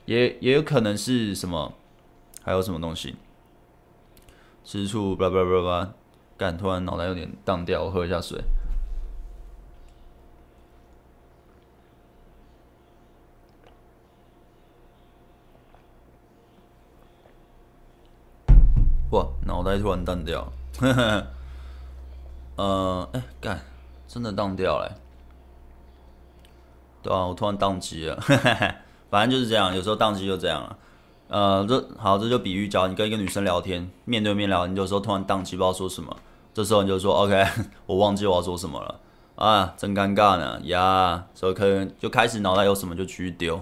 [0.05, 1.73] 也也有可能是什么？
[2.43, 3.17] 还有什么东西？
[4.63, 5.95] 吃醋，叭叭叭叭，
[6.39, 6.57] 干！
[6.59, 8.43] 突然脑袋有点荡掉，我喝一下水。
[19.13, 21.27] 哇，脑袋突然荡掉，呵呵，
[22.57, 23.61] 呃，哎、干，
[24.07, 25.01] 真的荡掉了，
[27.03, 28.21] 对啊，我突然宕机了，
[29.09, 30.77] 反正就是这样，有时候宕机就这样了，
[31.29, 36.17] 呃，这好，这就比喻，教你跟一个女生聊天，面对面聊，你有时候突然宕机，不知道说什么，
[36.55, 37.45] 这时候你就说，OK，
[37.87, 39.01] 我忘记我要说什么了，
[39.35, 43.61] 啊，真尴尬呢，呀，所以可能就开始脑袋有什么就继续丢。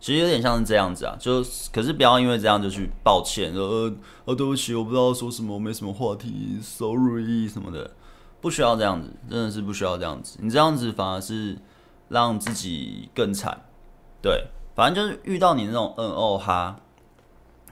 [0.00, 3.92] 其实有点像是这样子啊，就可是不要因为这样就去抱歉，说呃
[4.24, 7.88] 呃对不起，我不知道说什么，我没什么话题，sorry 什么的，
[8.40, 10.38] 不需要这样子，真的是不需要这样子。
[10.42, 11.56] 你这样子反而是
[12.08, 13.60] 让自己更惨。
[14.20, 16.76] 对，反正就是遇到你那种嗯哦哈，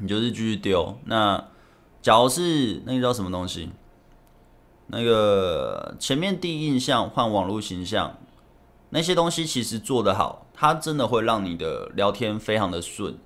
[0.01, 0.99] 你就是继续丢。
[1.05, 1.45] 那
[2.03, 3.71] 假如是那个叫什么东西，
[4.89, 8.17] 那个前面第一印象换网络形象。
[8.93, 13.17] 那些东西其实做得好，它真的会让你的聊天非常的顺。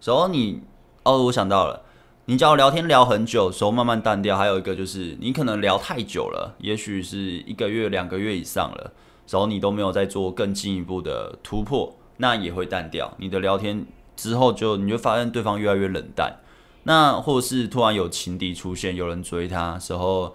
[0.00, 0.60] 然后你
[1.02, 1.82] 哦，我想到了，
[2.26, 4.36] 你只要聊天聊很久，时候慢慢淡掉。
[4.36, 8.92] 还有一个就是，你可能聊太久了，也许是一个月、两个月以上了，
[9.28, 13.12] 然后你都没有再做更进一步的突破，那也会淡掉。
[13.18, 13.84] 你的聊天
[14.18, 16.40] 之后就你就发现对方越来越冷淡，
[16.82, 20.34] 那或者是突然有情敌出现，有人追他时候。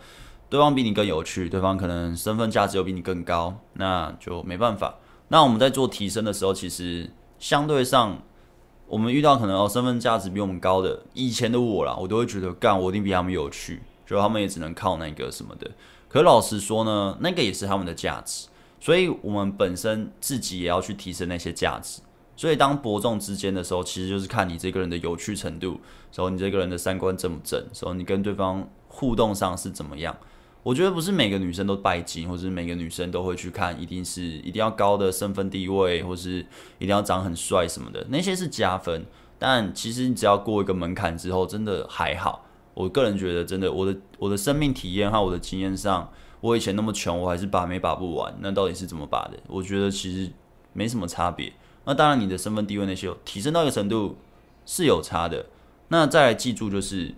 [0.50, 5.00] 对方比你更有趣，对方可能身份价值又比你更高，那就没办法。
[5.30, 8.22] 那我们在做提升的时候，其实相对上，
[8.86, 15.72] 我们遇到可能哦身份价值比我们高的以前的我啦，我都会觉得干我一定比他们有趣，就他们也只能靠那个什么的。
[16.08, 18.48] 可老实说呢，那个也是他们的价值，
[18.80, 22.04] 所以我们本身自己也要去提升那些价值。
[22.36, 25.80] 所以当伯仲之间的时候，其实就是看你这个人的有趣程度，
[26.14, 30.16] 然后你这个人的三观正不正，然后你跟对方互动上是怎么样。
[30.64, 36.40] 我觉得不是每个女生都拜金，或者是每个女生都会去看，一定是一定要高的身份地位，或是
[36.80, 39.06] 一定要长很帅什么的，那些是加分。
[39.38, 42.46] 但其实你只要过一个门槛之后，真的还好。
[42.74, 48.34] 我个人觉得，真的，我的我的生命体验和我的经验上，我以前那么穷，我还是把没把不完。
[48.40, 49.38] 那到底是怎么把的？
[49.48, 50.32] 我觉得其实
[50.72, 51.52] 没什么差别。
[51.86, 54.18] 那当然，你的身份地位那些有提升到一个程度
[54.66, 55.46] 是有差的。
[55.90, 57.14] 那再来记住就是。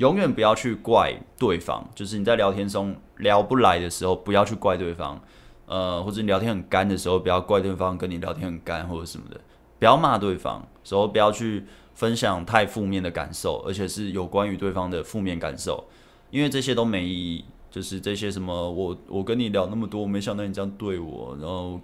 [0.00, 5.20] 永远不要去怪对方，就是你在聊天中聊不来的时候，不要去怪对方，
[5.66, 9.38] 呃，或者你聊天很干的时候，不要怪对方跟你聊天很干或者什么的，
[9.78, 15.84] 不要骂对方，时候不要去分享太负面的感受，而且是有关于对方的负面感受，
[16.30, 17.44] 因为这些都没意义。
[17.70, 21.78] 就是这些什么，我我跟你聊那么多，我没想到你这样对我，然后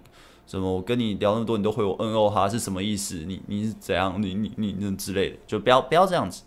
[0.47, 3.25] 什么我跟你聊那么多，你都回我嗯哦哈是什么意思？
[3.27, 4.15] 你你是怎样？
[4.19, 6.43] 你你你那之类的，就不要不要这样子。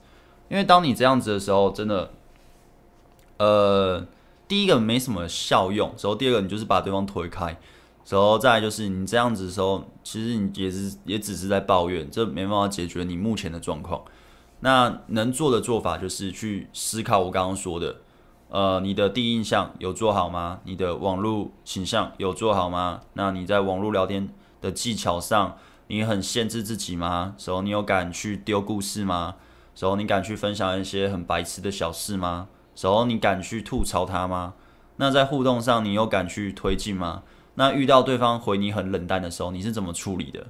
[0.48, 2.10] 因为当你这样子的时候，真的，
[3.36, 4.04] 呃，
[4.48, 7.56] 第一个没什么效用，然后第二个你就是把对方推开，
[8.08, 14.02] 然后再就是你这样子的时候，其实你也是也只是在抱怨，这没办法解决你目前的状况。
[14.60, 17.96] 那能做的做法就是去思考我刚刚说的，
[18.50, 20.58] 呃，你的第一印象有做好吗？
[20.64, 23.02] 你的网络形象有做好吗？
[23.14, 24.28] 那你在网络聊天
[24.60, 27.34] 的技巧上，你很限制自己吗？
[27.38, 29.36] 时候你有敢去丢故事吗？
[29.76, 32.48] 时候你敢去分享一些很白痴的小事吗？
[32.74, 34.54] 时候你敢去吐槽他吗？
[34.96, 37.22] 那在互动上你有敢去推进吗？
[37.54, 40.46] 那遇到对方回你很冷淡的时候，你是怎么处理的？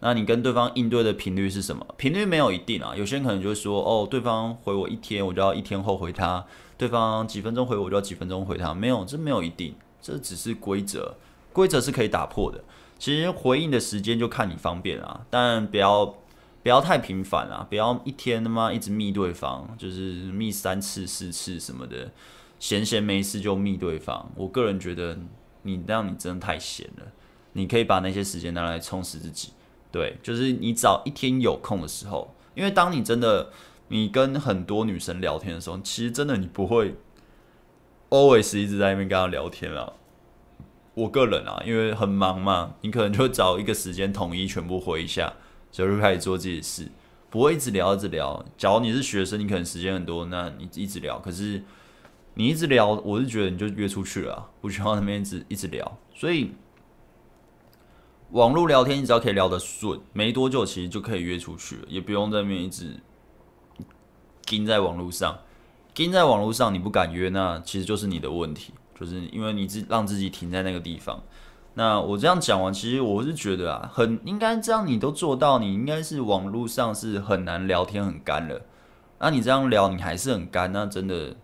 [0.00, 1.86] 那你跟对方应对的频率是什么？
[1.96, 6.44] 频率没有一定啊，有些人可能就会说，哦，对方回我一天，我就要一天后回他；
[6.76, 8.74] 对方几分钟回我，就要几分钟回他。
[8.74, 11.14] 没有，这没有一定，这只是规则，
[11.52, 12.62] 规则是可以打破的。
[12.98, 16.16] 其实回应的时间就看你方便啊，但不要。
[16.62, 17.66] 不要太频繁啊！
[17.70, 22.12] 不要一天他妈一直密对方，就是密三次四次什么的，
[22.58, 24.30] 闲闲没事就密对方。
[24.36, 25.18] 我个人觉得
[25.62, 27.06] 你这样你真的太闲了。
[27.54, 29.54] 你可以把那些时间拿来充实自己。
[29.92, 33.50] 对，就是你找一天有空的时候，因为当你真的
[33.88, 36.94] 你跟很多女生聊天的时候，其实真的你不会
[38.08, 39.92] always 一直在那边跟她聊天啊。
[40.94, 45.34] 我个人啊，因为很忙嘛，你可能就找一个时间统一全部回一下。
[45.72, 46.88] 就开始做自己的事，
[47.30, 48.44] 不会一直聊一直聊。
[48.58, 51.16] 假如你是学生，你可能时间很多，那你一直聊。
[51.20, 51.62] 可是
[52.34, 55.96] 你一直聊，我是觉得你就约出去了，不需要那边一直一直聊。
[56.12, 56.50] 所以
[58.32, 63.00] 网络聊天，你只要可以聊得顺，没多久其实就可以约出去了，也不用在那边一直
[64.46, 65.38] 盯在网络上。
[65.92, 71.20] 盯在网络上你不敢约，那其实就是你的问题，就是因为你自让自己停在那个地方。
[71.74, 78.62] 那我这样讲完，其实我是觉得啊，很应该这样，你都做到，你应该是网络上是很难聊天很干了。
[79.18, 81.36] 那你这样聊，你还是很干，那真的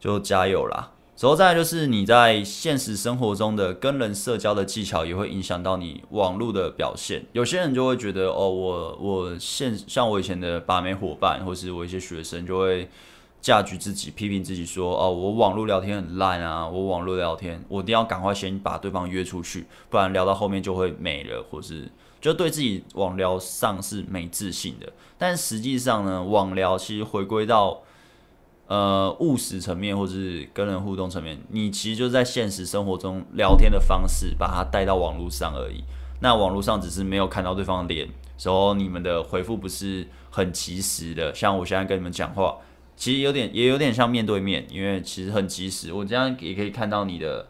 [0.00, 0.92] 就加油啦。
[1.18, 7.26] 之后再就是你在现实生活中的跟人社交的技巧，也会影响到你网络的表现。
[7.32, 12.88] 有些人就会觉得，哦，我我现像我以前的把妹伙伴，或是我一些学生，就会
[13.40, 24.92] 架举自己，批评自己说，哦，我网络聊天很烂啊，我网络聊天，我一定要赶快先把对方约出去，不然聊到后面就会没了，或是就对自己网聊上是没自信的。
[25.18, 27.82] 但实际上呢，网聊其实回归到。
[28.68, 35.82] 呃，务实层面或是跟人互动层面，你其实就是在现实生活中聊天的方式，把它带到网络上而已。
[36.20, 41.34] 那网络上只是没有看到对方的脸，时候你们的回复不是很及时的。
[41.34, 42.58] 像我现在跟你们讲话，
[42.94, 45.90] 其实有点也有点像面对面，因为其实很及时。
[45.90, 47.46] 我这样也可以看到你的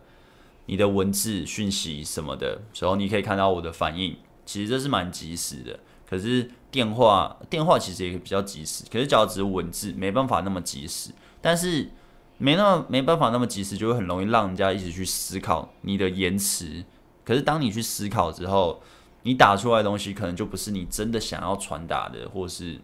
[0.66, 5.80] 你的文字讯息什么的，时候你可以看到我的反应，其实这是蛮及时的。
[6.08, 11.10] 可是电话电话其实也比较及时，可是只要只是文字，没办法那么及时。
[11.40, 11.90] 但是
[12.36, 16.84] 没那么没办法那么及时，就会很容易让人家一直去思考你的言辞。
[17.24, 18.82] 可是当你去思考之后，
[19.22, 22.80] 你打出来的东西可能就不是你真的想要传达的，或是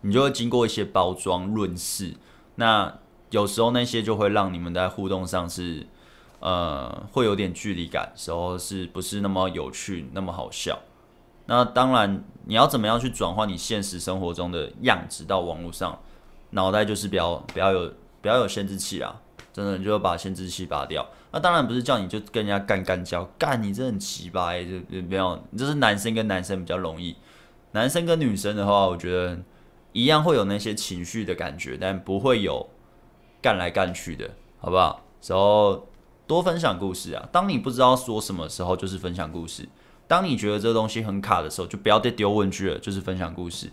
[0.00, 2.14] 你就会经过一些包装润饰。
[2.56, 2.98] 那
[3.30, 5.86] 有时候那些就会让你们在互动上是
[6.40, 10.78] 呃会有点距离感，时候是不是那么有趣，那么好笑？
[11.48, 15.98] 那当然，你要怎么样去转换你现实生活中的样子到网络上？
[16.50, 17.88] 脑袋就是比较比较有
[18.20, 19.20] 比较有限制器啊，
[19.52, 21.06] 真的你就要把限制器拔掉。
[21.32, 27.16] 那当然不是叫你就跟人家干干交，干你这很奇葩、欸，就就没有，这是男生跟男生比较容易，
[27.72, 29.38] 男生跟女生的话，我觉得
[29.92, 32.68] 一样会有那些情绪的感觉，但不会有
[33.40, 35.02] 干来干去的，好不好？
[35.26, 35.86] 然后
[36.26, 39.68] 多分享故事啊，当你不知道说什么时候，就是分享故事。
[40.08, 43.70] 当你觉得这个东西很卡的时候，就不要再丢问句了，就是分享故事。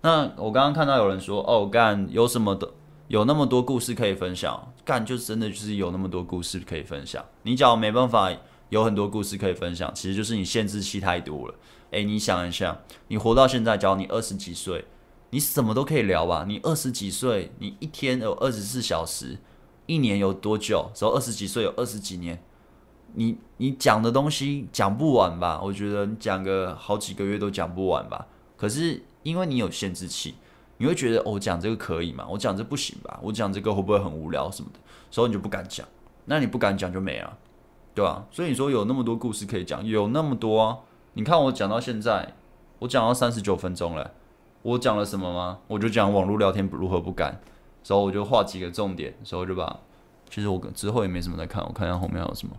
[0.00, 2.72] 那我刚刚看到有人说，哦，干有什么的，
[3.08, 7.24] 有那么多故事可以分享，干就真的就是有那么多故事可以分享。
[7.42, 8.32] 你只要没办法
[8.68, 11.54] 有很多故事可以分享，其实就是你限制器太多了。
[11.90, 14.84] 诶，你想一下，你活到现在，只要你二十几岁，
[15.30, 16.44] 你什么都可以聊吧？
[16.46, 19.36] 你二十几岁，你一天有二十四小时，
[19.86, 20.90] 一年有多久？
[20.94, 22.40] 只要二十几岁有二十几年。
[23.14, 25.60] 你你讲的东西讲不完吧？
[25.62, 28.26] 我觉得你讲个好几个月都讲不完吧。
[28.56, 30.34] 可是因为你有限制器，
[30.78, 32.26] 你会觉得哦，讲这个可以吗？
[32.30, 33.18] 我讲这不行吧？
[33.22, 34.78] 我讲这个会不会很无聊什么的？
[35.10, 35.86] 所以你就不敢讲。
[36.24, 37.36] 那你不敢讲就没了，
[37.94, 38.24] 对吧？
[38.30, 40.78] 所以你说有那么多故事可以讲，有那么多啊。
[41.14, 42.34] 你看我讲到现在，
[42.78, 44.12] 我讲到三十九分钟了，
[44.62, 45.58] 我讲了什么吗？
[45.66, 47.40] 我就讲网络聊天如何不敢，
[47.82, 49.80] 所以我就画几个重点，所以我就把。
[50.30, 52.56] 其实我之后也没什么在看，我看一下后面还有什么。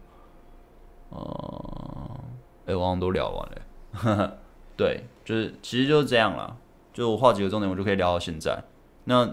[1.13, 2.19] 哦，
[2.65, 4.37] 哎、欸，我好像都聊完了，
[4.75, 6.57] 对，就是其实就是这样啦，
[6.91, 8.63] 就我画几个重点，我就可以聊到现在。
[9.03, 9.25] 那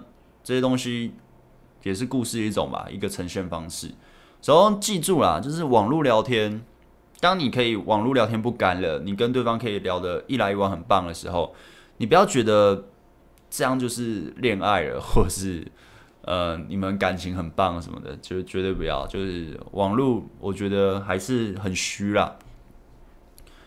[0.44, 1.14] 这些东西
[1.82, 3.90] 也是故事一种吧，一个呈现方式。
[4.42, 6.62] 首先记住啦，就是网络聊天，
[7.18, 11.54] 当你可以网络聊天不干了，你跟对方可以聊得一来一往很棒的时候，
[11.96, 12.84] 你不要觉得
[13.48, 15.66] 这样就是恋爱了，或是。
[16.22, 19.06] 呃，你们感情很棒什么的，就绝对不要。
[19.06, 22.36] 就是网络，我觉得还是很虚啦，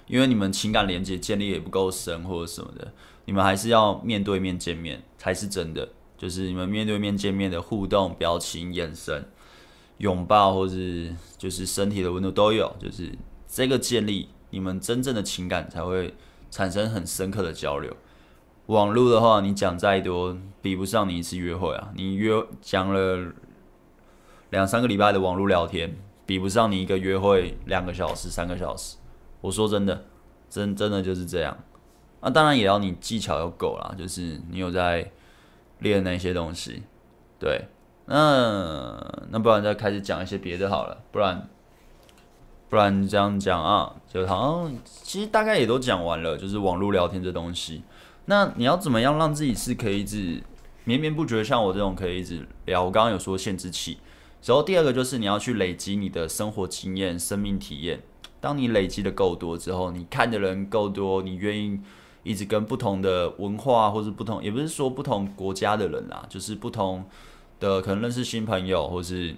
[0.07, 2.93] 因为你们情感连接建立也不够深或者什么的，
[3.25, 5.89] 你们还是要面对面见面才是真的。
[6.15, 9.25] 就是你们面对面见面的互动、表情、眼神、
[9.97, 13.11] 拥抱，或是就是身体的温度都有，就是
[13.47, 16.13] 这个建立，你们真正的情感才会
[16.49, 17.93] 产生很深刻的交流。
[18.67, 21.91] 网络的话，你讲再多，比不上你一次约会啊！
[21.95, 23.33] 你约讲了
[24.51, 28.95] 两三个礼拜的网络聊天，比不上你一个约会两个小时、三个小时。
[29.41, 30.05] 我说真的，
[30.49, 31.57] 真真的就是这样。
[32.21, 35.11] 那、当然也要你技巧要够啦，就是你有在
[35.79, 36.83] 练那些东西。
[37.37, 37.65] 对，
[38.05, 38.97] 那
[39.29, 41.49] 那不然再开始讲一些别的好了，不然
[42.69, 47.83] 不然这样讲啊，就好像其实大概也都讲完了，就是网络聊天这东西。
[48.25, 50.41] 那你要怎么样让自己是可以一直
[50.85, 52.83] 绵绵不绝，像我这种可以一直聊？
[52.83, 53.97] 我刚刚有说限制器，
[54.45, 58.01] 然后第二个就是你要去累积你的生活经验、生命体验。
[58.39, 61.79] 当你累积的够多之后，你看的人够多，你愿意
[62.23, 67.05] 一直跟不同的文化或是不同，也不是说不同国家的人啦，就是不同
[67.59, 69.35] 的可能认识新朋友，或是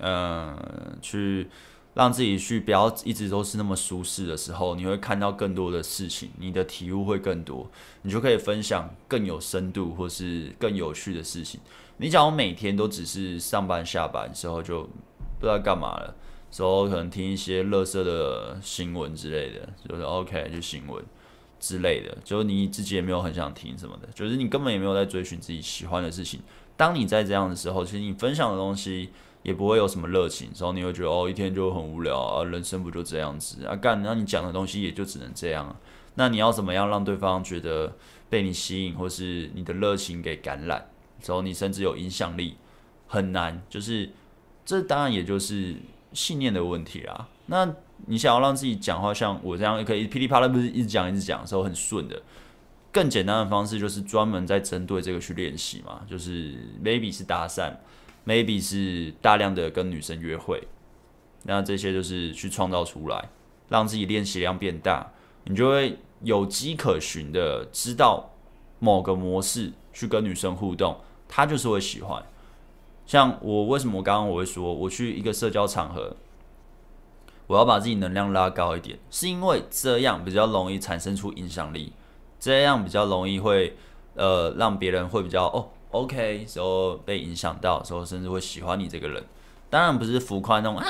[0.00, 0.56] 嗯、
[1.02, 1.48] 去
[1.98, 7.68] 让自己去不要一直都是那么舒适的时候，你会看到更多的事情，你的体悟会更多，
[8.02, 11.58] 你就可以分享更有深度或是更有趣的事情。
[11.96, 14.82] 你假如每天都只是上班下班时候就
[15.40, 16.14] 不知道干嘛了，
[16.52, 21.04] 时候可能听一些乐色的新闻之类的，就是 OK 就新闻
[21.58, 26.38] 之类的，就你自己也没有很想听什么的，就是你根本也没有在追寻自己喜欢的事情。
[26.76, 29.10] 当你在这样的时候，其实你分享的东西。
[29.48, 33.74] 也不会有什么热情，然后你会觉得哦，一天就很无聊啊，人生不就这样子啊？
[33.74, 35.74] 干，那你讲的东西也就只能这样。
[36.16, 37.96] 那你要怎么样让对方觉得
[38.28, 40.90] 被你吸引，或是你的热情给感染，
[41.24, 42.56] 然后你甚至有影响力，
[43.06, 43.62] 很难。
[43.70, 44.10] 就是
[44.66, 45.76] 这当然也就是
[46.12, 47.26] 信念的问题啦。
[47.46, 47.74] 那
[48.06, 52.20] 你想要让自己讲话像我这样可以噼里啪啦，不是一直讲一直讲的时候很顺的，
[52.92, 57.72] 更简单的方式就是专门在针对这个去练习嘛，就是 maybe 是搭讪。
[58.28, 60.68] Maybe 是大量的跟女生约会，
[61.44, 63.30] 那这些就是去创造出来，
[63.70, 65.10] 让自己练习量变大，
[65.44, 68.30] 你就会有迹可循的知道
[68.78, 72.22] 某个模式去跟女生互动，她就是会喜欢。
[73.06, 76.14] 像我为什么刚刚我会说我去一个社交场合，
[77.46, 81.94] 我要把自己能量拉高一点，是因为这样比较容易产生出影响力，
[82.38, 83.74] 这样比较容易会
[84.16, 85.70] 呃让别人会比较哦。
[85.90, 89.24] OK，时候被影响到，时候甚至会喜欢你这个人。
[89.70, 90.86] 当然不是浮夸那种啊，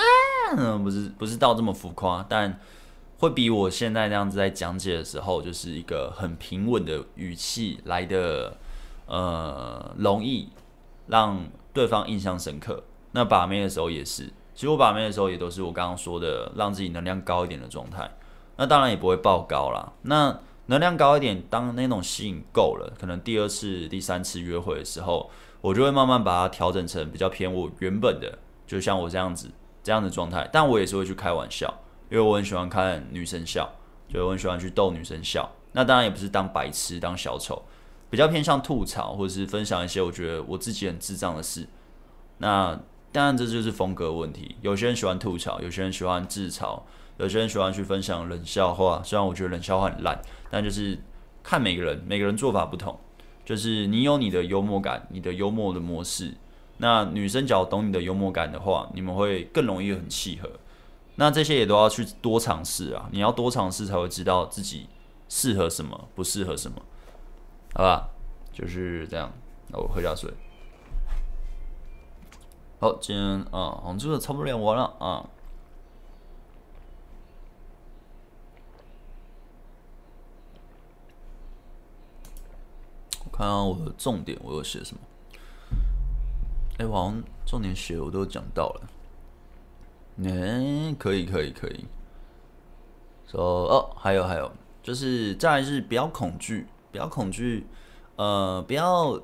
[0.77, 2.59] 不是不是到这么浮夸，但
[3.19, 8.57] 会比我现在那样子在讲解的时候，就是一个很平稳的语气来的，
[9.05, 10.49] 呃，容易
[11.07, 12.83] 让对方印象深刻。
[13.11, 18.09] 那把妹的时候也是，其实我把妹的时候也都是我刚刚说的，让自己能量高一点的状态。
[18.57, 19.91] 那当然也不会爆高啦。
[20.03, 20.39] 那
[20.69, 25.27] 能量高一点，当那种吸引够了，可能第二次、第三次约会的时候，
[25.61, 29.49] 我就会慢慢把它调整成比较偏我原本的，就像我这样子
[29.81, 30.47] 这样的状态。
[30.53, 31.73] 但我也是会去开玩笑，
[32.11, 33.67] 因为我很喜欢看女生笑，
[34.07, 35.49] 就我很喜欢去逗女生笑。
[35.71, 37.63] 那当然也不是当白痴、当小丑，
[38.11, 41.67] 比较偏向吐槽或者是分享一些我觉得我自己很智障的事。
[42.37, 42.79] 那
[43.11, 46.79] 当然这就是风格问题，有些人喜欢吐槽，有些人喜欢自嘲。
[47.19, 50.97] 有些人喜欢去分享冷笑话，虽然我觉得冷笑话很烂，但就是
[51.43, 52.97] 看每个人，每个人做法不同。
[53.43, 56.33] 就是你有你的幽默感，你的幽默的模式。
[56.77, 60.49] 那女生只要懂你的幽默感的话，你们会更容易很契合。
[61.15, 64.87] 那这些也都要去多尝试啊，你要多尝试才会知道自己
[65.27, 66.81] 适合什么，不适合什么，
[67.73, 68.07] 好吧？
[68.53, 69.29] 就是这样。
[69.67, 70.31] 那我喝下水。
[72.79, 75.27] 好，今天啊，我们这个差不多练完了啊。
[83.39, 84.99] 看看我的重点，我有写什么？
[86.77, 88.81] 哎，我好像重点写我都讲到了。
[90.25, 91.85] 哎，可以，可以，可以。
[93.25, 94.51] 说哦，还有，还有，
[94.83, 97.65] 就是再来是不要恐惧，不要恐惧。
[98.17, 99.17] 呃，不要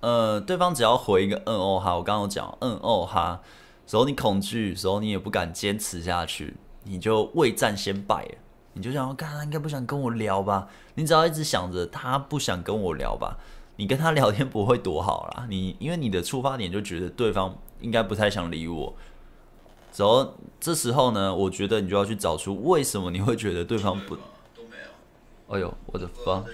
[0.00, 3.40] 呃，对方只要回一个嗯哦哈，我刚刚讲嗯哦哈，
[3.86, 8.26] 时候你恐惧，时候你也不敢坚持下去，你就未战先败。
[8.72, 10.68] 你就想说，看他应该不想跟我聊吧？
[10.96, 13.38] 你只要一直想着他不想跟我聊吧。
[13.80, 18.94] 你跟他聊天不会多好啦，你因为你的出发点就觉得对方应该不太想理我，
[19.96, 24.20] 然后这时候呢，我觉得你就要去找出为什么你会觉得对方不都
[24.68, 25.56] 没有。
[25.56, 26.44] 哎呦，我的妈！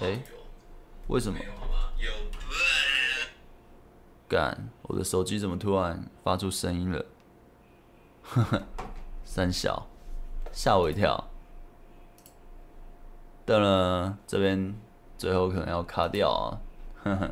[0.00, 0.18] 哎，
[1.08, 1.38] 为什么？
[4.26, 7.04] 干，我的手机怎么突然发出声音了？
[8.22, 8.62] 呵呵，
[9.26, 9.86] 三小，
[10.52, 11.28] 吓我一跳。
[13.44, 14.74] 到了这边。
[15.18, 16.56] 最后可能要卡掉啊，
[17.02, 17.30] 呵呵，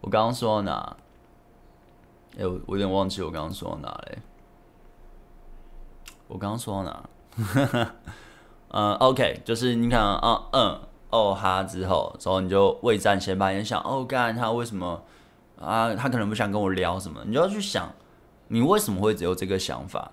[0.00, 0.96] 我刚刚说到哪？
[2.36, 4.18] 哎、我有点忘记我刚刚说到哪嘞。
[6.26, 7.90] 我刚刚说到哪？
[8.70, 15.00] 嗯， OK，就是你看啊，嗯，哦哈之后，之后你就未战先败，你想哦干他为什么
[15.60, 15.94] 啊？
[15.94, 17.22] 他可能不想跟我聊什么？
[17.24, 17.88] 你就要去想，
[18.48, 20.10] 你为什么会只有这个想法？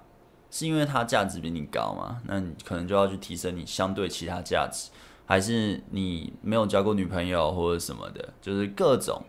[0.52, 2.22] 是因为他价值比你高吗？
[2.26, 4.92] 那你可能就要去提升你相对其他价值。
[5.32, 9.24] 还是你没有交过女朋友或者什么的，就是各种，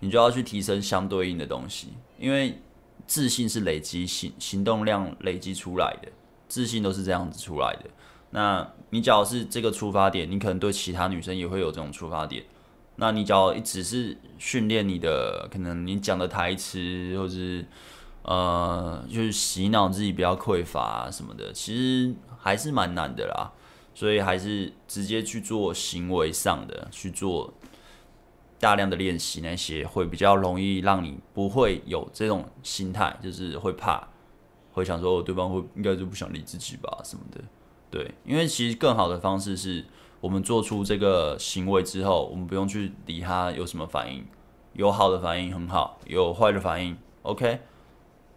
[0.00, 2.60] 你就要去提升相对应的东西，因为
[3.06, 6.12] 自信是累积行行动量累积出来的，
[6.48, 7.88] 自信都是这样子出来的。
[8.32, 12.44] 那你只要是这个出发点，你可能对其他女生也会有这种出发点。
[12.96, 16.78] 那你只要只是训练你的，可能你讲的台词，
[17.16, 17.64] 或是
[18.20, 23.50] 呃，就是洗脑自己不要匮乏啊什么的，其实还是蛮难的啦。
[23.94, 27.52] 所以还是直接去做行为上的，去做
[28.58, 34.08] 大量的练习，那些会比较容易让你不会有这种心态，就是会怕
[34.72, 37.40] 会想说，对方会应该就不想理自己吧什么的。
[37.90, 39.84] 对，因为其实更好的方式是
[40.20, 44.24] 我们做出这个行为之后，我们不用去理他有什么反应，
[44.72, 47.46] 有好的反应很好，有坏的反应 OK，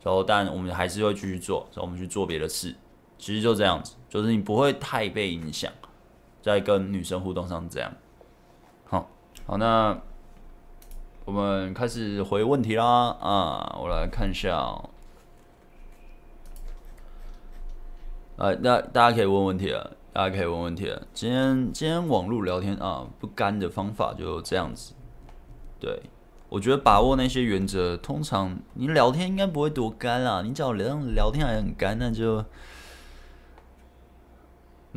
[0.03, 2.75] 然后但我们还是会继续做，然后我们去做别的事。
[3.17, 5.71] 其实就这样子，就是你不会太被影响，
[6.41, 7.91] 在跟女生互动上这样。
[8.85, 9.09] 好，
[9.47, 9.97] 好，那
[11.25, 12.85] 我们开始回问题啦。
[13.19, 14.89] 啊，我来看一下喔。
[18.37, 21.07] 呃，那大家可以问问题了，大家可以问问题了。
[21.13, 24.93] 今天今天网络聊天啊，不干的方法就这样子。
[25.79, 26.03] 对，
[26.49, 30.41] 我觉得把握那些原则，通常你聊天应该不会多干啊。
[30.43, 32.45] 你只要聊聊天还很干，那就。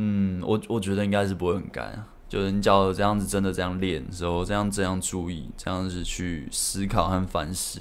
[0.01, 7.80] 嗯，我我觉得应该是不会很干，就是你只要这样子真的这样练，然后这样这样注意，这样子去思考和反思，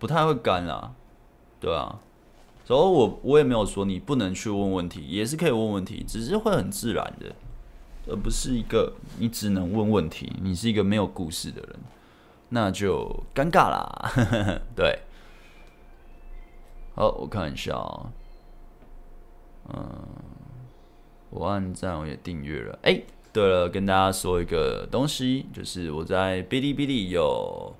[0.00, 0.92] 不太会干啦，
[1.60, 2.00] 对啊。
[2.66, 7.32] 然后我我也没有说你不能去问问题，也是可以问问题，只是会很自然的，
[8.08, 11.76] 而不是一个你只能问问题，你是一个没有故事的人，
[12.48, 14.12] 那就尴尬啦。
[14.74, 14.98] 对，
[16.96, 18.10] 好，我看一下啊，
[19.72, 20.33] 嗯。
[21.34, 22.78] 我按赞，我也订阅了。
[22.82, 27.74] 哎，对了，跟大家说一个东西，就是我在哔哩哔哩有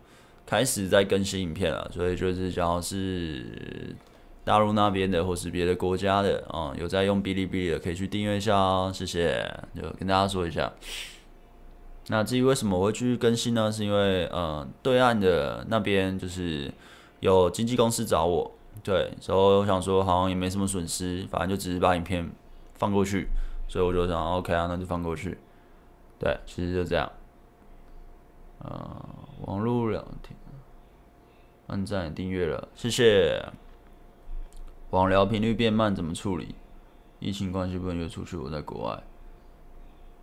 [0.44, 3.94] 开始在更新影片了，所以就是只要是
[4.42, 9.48] 大陆那边的或是别的国家的、嗯，有在用哔哩哔哩的，可以去订阅一下哦，谢谢。
[9.74, 10.72] 就跟大家说一下。
[12.08, 13.70] 那至于为什么我会继续更新呢？
[13.70, 16.70] 是因为嗯，对岸的那边就是
[17.20, 18.50] 有经纪公司找我，
[18.82, 22.28] 对，所以我想说好像也没什么损失，反正就只是把影片
[22.74, 23.28] 放过去。
[23.66, 25.38] 所以我就想，OK 啊，那就放过去。
[26.18, 27.10] 对，其实就这样。
[28.58, 29.04] 呃，
[29.46, 30.36] 网络聊天，
[31.66, 33.44] 按赞订阅了，谢谢。
[34.90, 36.54] 网聊频率变慢怎么处理？
[37.18, 39.02] 疫情关系不能约出去，我在国外。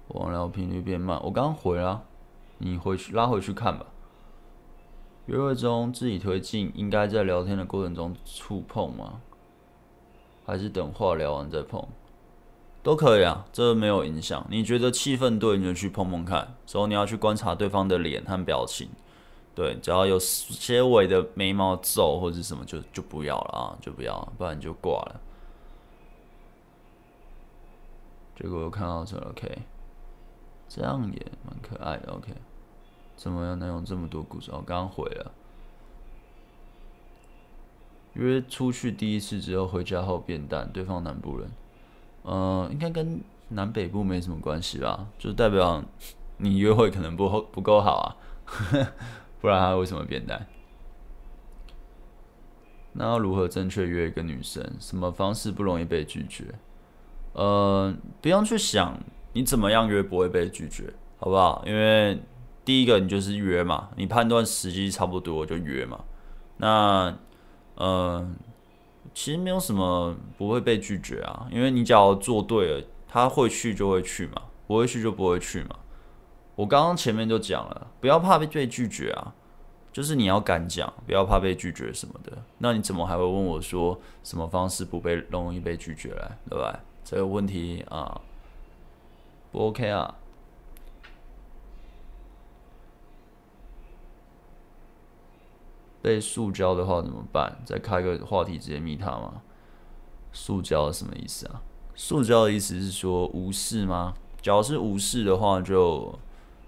[0.10, 2.04] 网聊频率变慢，我刚回了，
[2.60, 3.86] 你回去拉回去看吧。
[5.26, 9.22] 约会中自己推进，应该在聊天的过程中触碰吗？
[10.46, 11.88] 还是等话聊完再碰？
[12.84, 14.46] 都可以啊，这没有影响。
[14.50, 16.56] 你觉得气氛对，你就去碰碰看。
[16.66, 18.90] 之后你要去观察对方的脸和表情，
[19.54, 25.22] 对，只要有些微的眉毛皱或者什么就，就不要了啊，就不要，不然就挂了。
[28.36, 29.60] 结果我看到这，OK，
[30.68, 32.34] 这样也蛮可爱的，OK。
[33.16, 34.50] 怎么样能有这么多故事？
[34.52, 35.32] 我刚刚回了，
[38.14, 41.52] 约出去第一次之后回家后变淡，对方南部人。
[42.24, 45.08] 嗯、应该跟南北部没什么关系吧？
[45.18, 45.84] 就代表
[46.38, 48.16] 你约会可能不不够好啊，
[49.42, 50.48] 不然他为什么变淡？
[52.94, 54.64] 那要如何正确约一个女生？
[54.80, 56.46] 什么方式不容易被拒绝？
[57.34, 59.00] 呃，不用去想
[59.34, 61.64] 你怎么样约不会被拒绝，好不好？
[61.66, 62.22] 因为
[62.64, 66.04] 第一个你就是约嘛，你判断时机差不多就约嘛。
[66.58, 67.10] 那，
[67.76, 68.32] 嗯、呃。
[69.14, 75.76] 其实没有什么不会被拒绝啊，因为你只要做对了，他会去就会去嘛，不会去就不会去嘛。
[76.56, 79.34] 我刚刚前面就讲了，不要怕被被拒绝啊，
[79.92, 82.38] 就是你要敢讲，不要怕被拒绝什么的。
[82.60, 86.80] 那你怎么还会问我说什么方式不被容易被拒绝来，对吧？
[87.04, 88.22] 这个问题啊，
[89.52, 90.16] 不 OK 啊。
[96.02, 97.60] 被塑胶的话怎么办？
[97.66, 99.42] 再开个话题直接密他吗？
[100.34, 101.62] 塑胶什么意思啊？
[101.94, 104.14] 塑胶的意思是说无视吗？
[104.42, 106.18] 假如是无视的话，就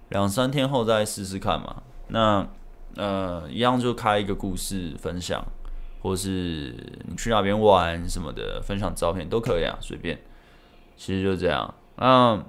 [0.10, 1.82] 两三天后再试试看嘛。
[2.10, 2.48] 那
[2.96, 5.44] 呃，一样就开一个故事分享，
[6.02, 6.76] 或是
[7.08, 10.22] 你去哪边玩什么的，分享照片都可以啊，随便。
[10.96, 11.74] 其实就这样。
[11.96, 12.44] 那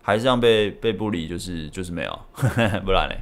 [0.00, 2.18] 还是这样被被不理，就是就是没有，
[2.84, 3.20] 不然嘞。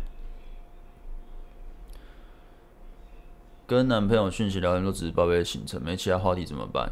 [3.70, 6.90] 跟男朋友讯息聊天都只是报备行程，没其他话题怎么办？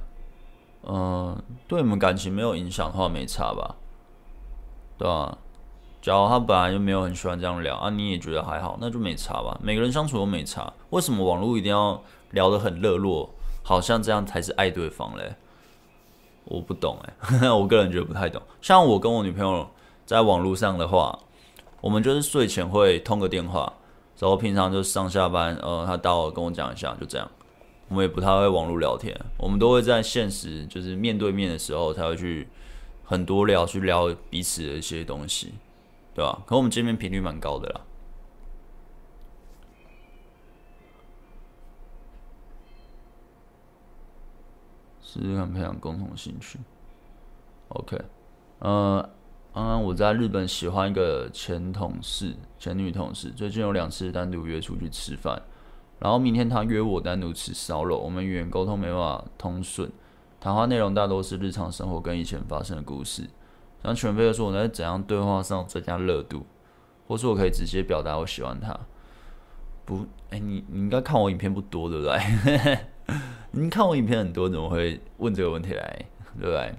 [0.84, 3.74] 嗯、对你们感情没有影响的话，没差吧？
[4.96, 5.36] 对、啊？
[6.00, 9.58] 假如他本来就没有很喜欢这样聊啊，你也觉得还好，那就没差吧。
[9.60, 12.00] 每个人相处都没差，为什么网络一定要
[12.30, 13.28] 聊得很热络？
[13.64, 15.34] 好像这样才是爱对方嘞？
[16.44, 18.40] 我不懂哎， 我个人觉得不太懂。
[18.62, 19.68] 像我跟我女朋友
[20.06, 21.18] 在网络上的话，
[21.80, 23.72] 我们就是睡前会通个电话。
[24.18, 27.30] 然后平常就上下班，呃，他到了跟我讲一下，就这样。
[27.88, 32.46] 我们也不太会网络聊天，我们都会在现实，就是面对面的时候才会去
[33.04, 35.54] 很多聊，去聊彼此的一些东西，
[36.14, 36.42] 对吧？
[36.44, 37.80] 可我们见面频率蛮高的啦。
[45.00, 46.58] 试试看培养共同兴趣。
[47.68, 47.98] OK，
[48.58, 49.08] 呃，
[49.52, 55.42] 刚刚我在日本喜欢一个前同事、前女同事，最近有两次单独约出去吃饭，
[55.98, 59.90] 然后明天他约我单独吃烧肉，我们语言沟通没办法通顺，
[60.38, 63.28] 谈话内容大多是日常生活跟以前发生的故事。
[63.82, 66.46] 像全飞哥说，我在怎样对话上增加热度，
[67.06, 68.78] 或是我可以直接表达我喜欢他？
[69.84, 72.78] 不，哎、你你应该看我影片不多，对不对？
[73.52, 76.06] 你看我影片很多，怎么会问这个问题来？
[76.38, 76.74] 对不对？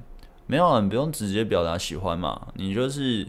[0.49, 2.47] 没有啊，你不用直接表达喜欢嘛。
[2.55, 3.27] 你就是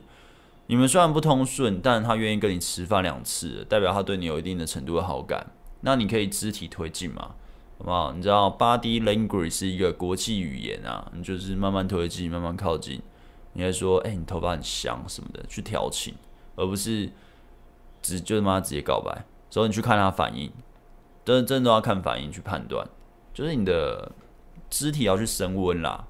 [0.68, 5.52] 你们虽然不通顺，但他愿意跟你吃饭两次，代表他对你有一定的程度的好感。
[5.82, 7.34] 那你可以肢体推进嘛，
[7.76, 8.12] 好不好？
[8.14, 13.02] 你知道 body language 是一个国际语言啊，你就是慢慢推进，慢慢靠近。
[13.52, 16.14] 你还说，哎、你头发很香什么的，去调情，
[16.56, 17.10] 而不是
[18.00, 19.26] 直就他妈直接告白。
[19.50, 20.50] 所以你去看他反应。
[21.22, 22.88] 真真的要看反应去判断，
[23.34, 24.10] 就是你的
[24.70, 26.08] 肢体要去升温啦，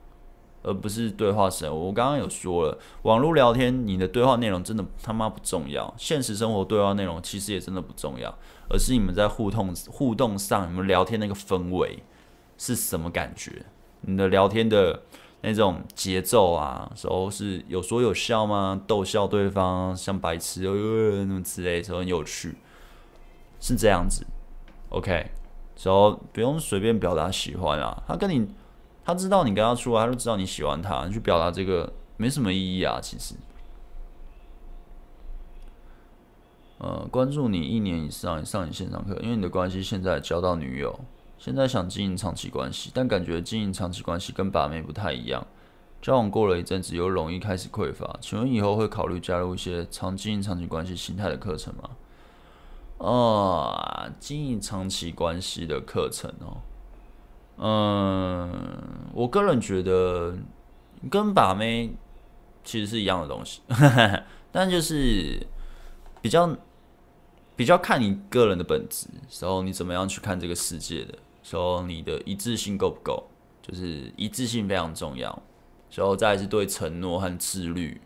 [0.63, 1.71] 而不是对话神。
[1.71, 8.35] 我刚刚有说了，网络聊天你的对话内容真的他妈不重要，现实生活对话内容其实也真的不重要，
[8.69, 12.03] 而是你们在互动互动上，你们聊天那个氛围
[12.59, 13.65] 是什么感觉？
[14.03, 15.03] 你的聊天的
[15.43, 18.81] 那种节奏啊，时候是有说有笑吗？
[18.87, 22.57] 逗笑对方，像白痴那么之类，时候很有趣，
[23.61, 24.27] 是这样子。
[24.91, 25.31] OK，
[25.77, 28.03] 所以不用随便表达喜欢啊。
[28.07, 28.49] 他跟你，
[29.05, 31.07] 他知道你跟他出来，他就知道你喜欢他。
[31.07, 33.35] 你去表达这个没什么意义啊，其实。
[36.79, 40.99] 呃，关注你一年以上，上你线上课，因为你的关系现在交到女友，
[41.39, 45.47] 现在想经营长期关系，但感觉经营长期关系跟把妹不太一样。
[46.01, 48.17] 交往过了一阵子，又容易开始匮乏。
[48.23, 51.91] 请问以后会考虑加入一些长经营长期关系心态的课程吗？
[52.97, 56.63] 哦，经营长期关系的课程哦，
[57.59, 58.80] 嗯，
[59.21, 60.35] 我个人觉得
[61.11, 61.95] 跟把妹
[62.65, 63.61] 其实是一样的东西，
[64.51, 65.47] 但就是
[66.23, 66.57] 比较
[67.55, 73.29] 比较看你个人的本质，时候你怎么样去看这个世界的，时候你的一致性够不够，
[73.61, 75.43] 就是一致性非常重要，
[75.95, 78.01] 然后再是对承诺和自律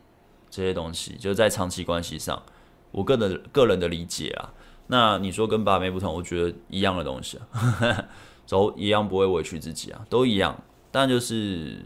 [0.51, 2.43] 这些东西，就是在长期关系上，
[2.91, 4.53] 我个人个人的理解啊。
[4.89, 8.05] 那你说跟把妹不同，我觉得一样的东西啊，
[8.49, 10.61] 都一样不会委屈自己啊，都一样，
[10.95, 11.77] 但就是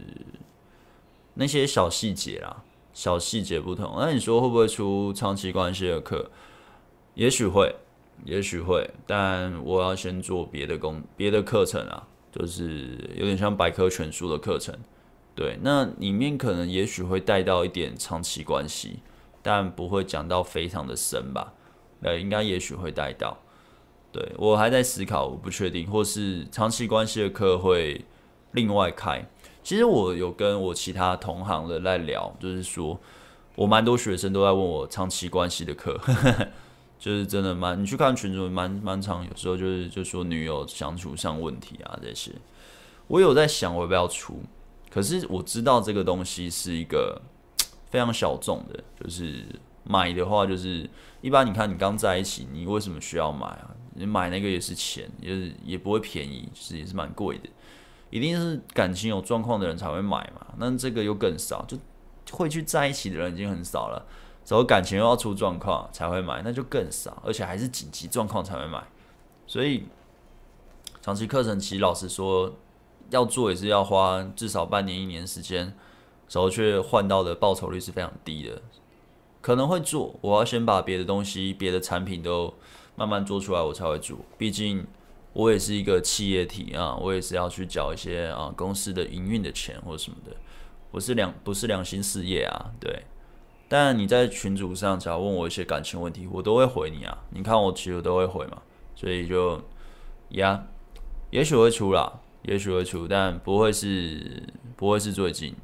[1.33, 2.61] 那些小细节啦，
[2.93, 3.95] 小细节不同。
[3.97, 6.29] 那你说会不会出长期关系的课？
[7.15, 7.75] 也许会，
[8.23, 14.77] 也许会，但我要先做别的工，别的课程啊，就是有点像百科全书的课程。
[15.33, 18.99] 对，那里面可能也许会带到一点长期关系，
[19.41, 21.55] 但不会讲到非常的深吧。
[22.03, 23.39] 呃，应该也许会带到，
[24.11, 28.05] 对，我还在思考，我不确定，或是长期关系的课会
[28.51, 29.25] 另外开。
[29.63, 32.99] 其实我有跟我其他同行的在聊，就是说
[33.55, 35.99] 我蛮多学生都在问我长期关系的课，
[36.97, 42.31] 就是真的蛮，你去看群组蛮蛮长，有时候就是就说女友相处上问题啊这些，
[43.07, 44.41] 我有在想我要不要出，
[44.89, 47.21] 可是我知道这个东西是一个
[47.89, 49.43] 非常小众的，就是。
[49.85, 50.87] 买的话就是
[51.19, 53.71] 一般，你看你刚在一起，你为什么需要买啊？
[53.95, 57.49] 你买那个也是钱，也是也不会便宜，是也是蛮贵的。
[58.09, 60.47] 一定是感情有状况的人才会买嘛。
[60.57, 61.77] 那这个又更少，就
[62.31, 64.05] 会去在一起的人已经很少了。
[64.47, 68.83] 然后感情又要出状况才会买，那就更少，而且还是紧急状况才会买。
[69.45, 69.85] 所以
[71.01, 72.55] 长期课程其实老实说
[73.11, 75.65] 要做也是要花至少半年一年时间，
[76.31, 78.61] 然后却换到的报酬率是非常低的。
[79.41, 82.53] 可能会做，我要先把别的东西、别的产品都
[82.95, 84.17] 慢慢做出来，我才会做。
[84.37, 84.85] 毕竟
[85.33, 90.35] 我也是一个企业体啊，我也是要去缴一些啊公司的营运的钱或什么的。
[90.91, 93.03] 我是良不是良心事业啊，对。
[93.67, 97.15] 但你在群组上只要问我一些感情问题，我都会回你啊。
[97.29, 98.61] 你看我其实都会回嘛，
[98.95, 99.61] 所以就
[100.29, 100.65] 呀，
[101.29, 105.55] 也许会出啦，也许会出，但不会是不会是最近，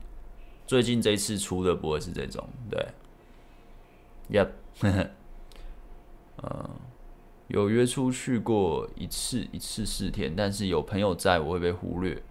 [0.68, 2.88] 最近这一次出的不会是这种，对。
[4.32, 4.50] Yep，
[4.82, 5.10] 嗯，
[7.48, 12.22] 有约出去过一次，一次四天，但是有朋友在，我会被忽略。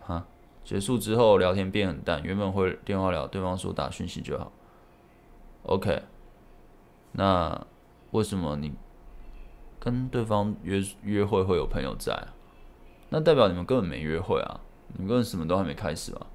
[0.00, 0.26] 哈，
[0.64, 4.52] 结束之后聊天变很淡，原本会电话聊，对方说打讯息就好。
[5.64, 6.02] OK，
[7.12, 7.66] 那
[8.12, 8.72] 为什么你
[9.78, 12.28] 跟对方约约会会有朋友在？
[13.10, 16.26] 那代表你们根本没约会啊，你们根本什么都还没开始啊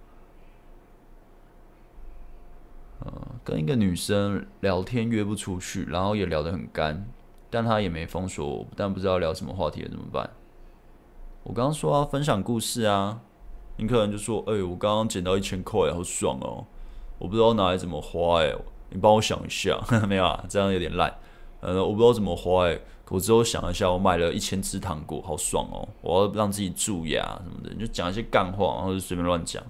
[3.05, 3.21] 呃？
[3.43, 7.05] 跟一个女生聊天约不出去，然后也聊得很干，
[7.49, 10.29] 但她也没封锁我，但不知道聊什么话题了怎么办？
[11.43, 13.19] 我刚刚说要分享故事啊，
[13.75, 16.65] 你可能就说，哎、我刚刚捡到一千块，好爽哦！
[17.19, 18.55] 我不知道拿来怎么花、哎，
[18.89, 19.77] 你帮我想一下，
[20.07, 21.13] 没有啊，这样有点烂。
[21.59, 25.87] 呃，我不知道怎么花、欸，我之后想一下，我买了一千支糖果，好爽哦！
[26.01, 29.61] 我要让自己蛀牙什么的，你就讲一些干话，然后就随便乱讲，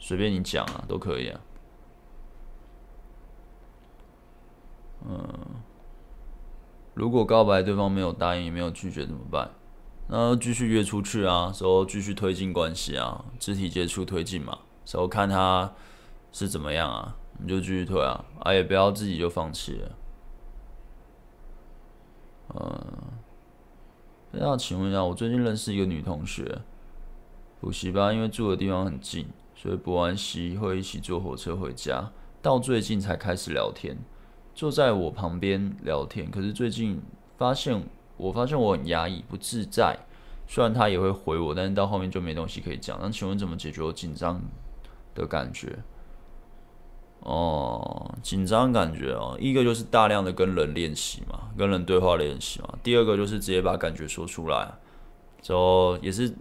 [0.00, 1.40] 随便你讲啊，都可以啊。
[5.08, 5.26] 嗯，
[6.92, 9.50] 如果告白对方没有答应，也没有拒绝怎么办？
[10.08, 15.72] 那继续约出去啊，之后继续推进关系啊，肢体接触推进嘛，之后看他
[16.30, 19.96] 是怎么样啊，你就继续推啊，啊也不要自己就放弃了。
[22.54, 22.86] 嗯，
[24.32, 26.60] 那请问一下，我最近认识一个女同学，
[27.60, 33.98] 补习班因为住的地方很近，所以补完习会一起坐火车回家，到最近才开始聊天。
[34.58, 37.00] 坐在我旁边聊天，可是最近
[37.36, 37.80] 发现，
[38.16, 39.96] 我发现我很压抑，不自在。
[40.48, 42.98] 虽然他也会回我，但是到后面就没东西可以讲。
[43.00, 44.42] 那请问怎么解决我紧张
[45.14, 45.78] 的感觉？
[47.20, 52.76] 哦，紧张感觉哦，一个就是大量的跟人练习嘛，跟人对话练习嘛。
[52.82, 54.68] 第二个就是直接把感觉说出来，
[55.40, 56.34] 之后也是，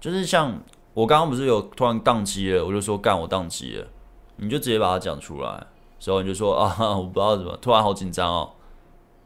[0.00, 0.60] 就是像
[0.94, 3.86] 我刚刚不是有突然宕机了，我就说干我宕机了，
[4.34, 5.64] 你就直接把它讲出来。
[5.98, 8.50] 所以你就说 啊，我不知道怎么，突然好紧张哦。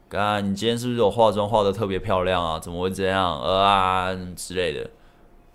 [0.08, 2.58] 刚你今天是不是有化妆化的特别漂亮啊？
[2.58, 3.40] 怎么会这样？
[3.40, 4.90] 呃啊之类的，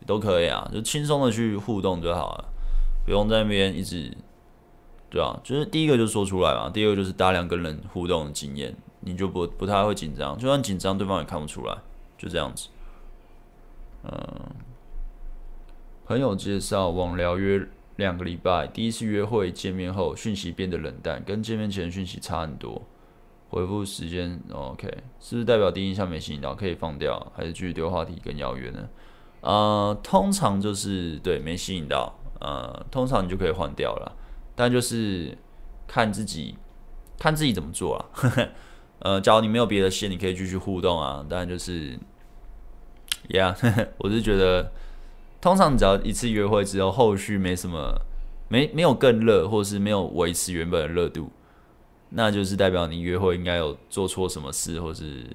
[0.05, 2.45] 都可以啊，就轻松的去互动就好了，
[3.05, 4.15] 不用在那边一直，
[5.09, 11.77] 对啊，就是第一个就说出来嘛，第二个就是大量跟人互动的经验，你就不不太会紧张，就算紧张，对方也看不出来，
[12.17, 12.69] 就这样子。
[14.03, 14.13] 嗯，
[16.05, 17.67] 朋友介绍网聊约。
[17.97, 22.81] 两个礼拜，第一次约会见面后，讯息变得冷淡，跟见面前讯息差很多。
[23.47, 24.87] 回复时间，OK，
[25.19, 28.89] 是不是代表第一印象没吸引到，可以放掉，还是继续丢话题跟邀约呢？
[29.39, 34.11] 呃，通常就是对没吸引到，呃，通常你就可以换掉了。
[34.55, 35.37] 但就是
[35.87, 36.57] 看自己，
[37.17, 38.05] 看自己怎么做啊。
[38.99, 41.25] 呃，假如你没有别的线，你可以继续互动啊。
[41.29, 41.97] 当然就是
[43.29, 43.55] ，Yeah，
[43.99, 44.71] 我是觉得。
[45.45, 48.01] 通常只要一次约会之后，后续没什么，
[48.49, 51.29] 没没有更热，或是没有维持原本的热度，
[52.09, 55.29] 那就是代表你约会应该有做错什么事，或是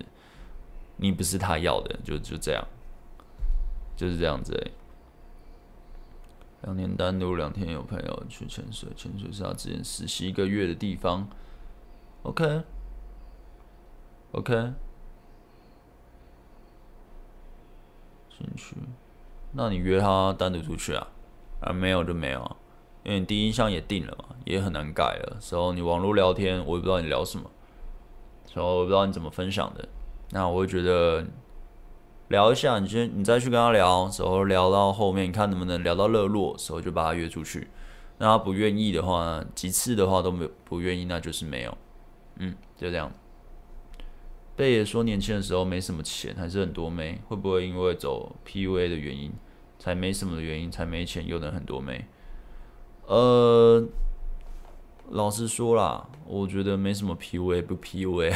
[0.97, 2.67] 你不是他要的，就就这样，
[3.97, 4.53] 就是这样子。
[6.63, 11.29] 两天单独，两天有朋友去潜水，潜水是他之前实习一个月的地方。
[12.25, 12.65] OK，OK。
[14.33, 14.43] Okay?
[14.43, 14.73] Okay?
[18.37, 18.75] 进去。
[19.53, 21.07] 那你约他单独出去啊？
[21.61, 22.57] 啊，没有就没有，
[23.03, 25.37] 因为你第一印象也定了嘛，也很难改了。
[25.41, 27.51] 时候你网络聊天，我也不知道你聊什么，
[28.53, 29.89] 时候我不知道你怎么分享的。
[30.31, 31.25] 那我会觉得
[32.29, 37.69] 聊一下，你先你再去跟他聊，时候聊到后面，看能不能聊到热络，时候就把他约出去。
[38.19, 41.77] 那他不愿意的话，几次的话都没不愿意，那就是没有。
[42.37, 43.11] 嗯，就这样。
[44.61, 49.33] 贝爷说年轻的时候没什么钱，还是很多妹，会不会因为走 PUA 的原因，
[49.79, 52.05] 才没什么的原因，才没钱又能很多妹？
[53.07, 53.83] 呃，
[55.09, 58.35] 老实说啦，我觉得没什么 PUA 不 PUA，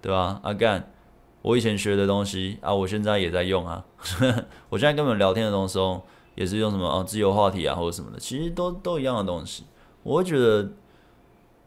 [0.00, 0.40] 对吧？
[0.42, 0.90] 阿干，
[1.42, 3.84] 我以前学的东西啊，我现在也在用啊。
[4.70, 5.78] 我现在跟你们聊天的东西，
[6.36, 9.64] 也是用什么啊自由话题啊或者什么的，其实都都一样的东西。
[10.02, 10.72] 我会觉得。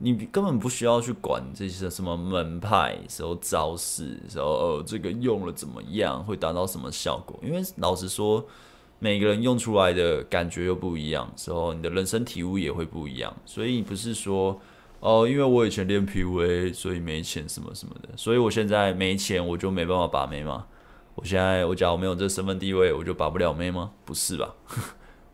[0.04, 7.40] 你根本不需要去管这些什么门派、时候招式、时候呃这个用了怎么样，会达到什么效果？
[7.44, 8.44] 因为老实说，
[8.98, 13.32] 每个人用出来的感觉又不一样，时候你的人生体悟也会不一样。
[13.46, 14.60] 所以不是说
[15.00, 20.66] 哦，因为我以前练 PUA，所以没钱什么什么的，所以我现在没钱，我就没办法把妹吗？
[21.14, 23.92] 我现在我假如没有这身份地位，我就把不了妹吗？
[24.06, 24.56] 不是吧？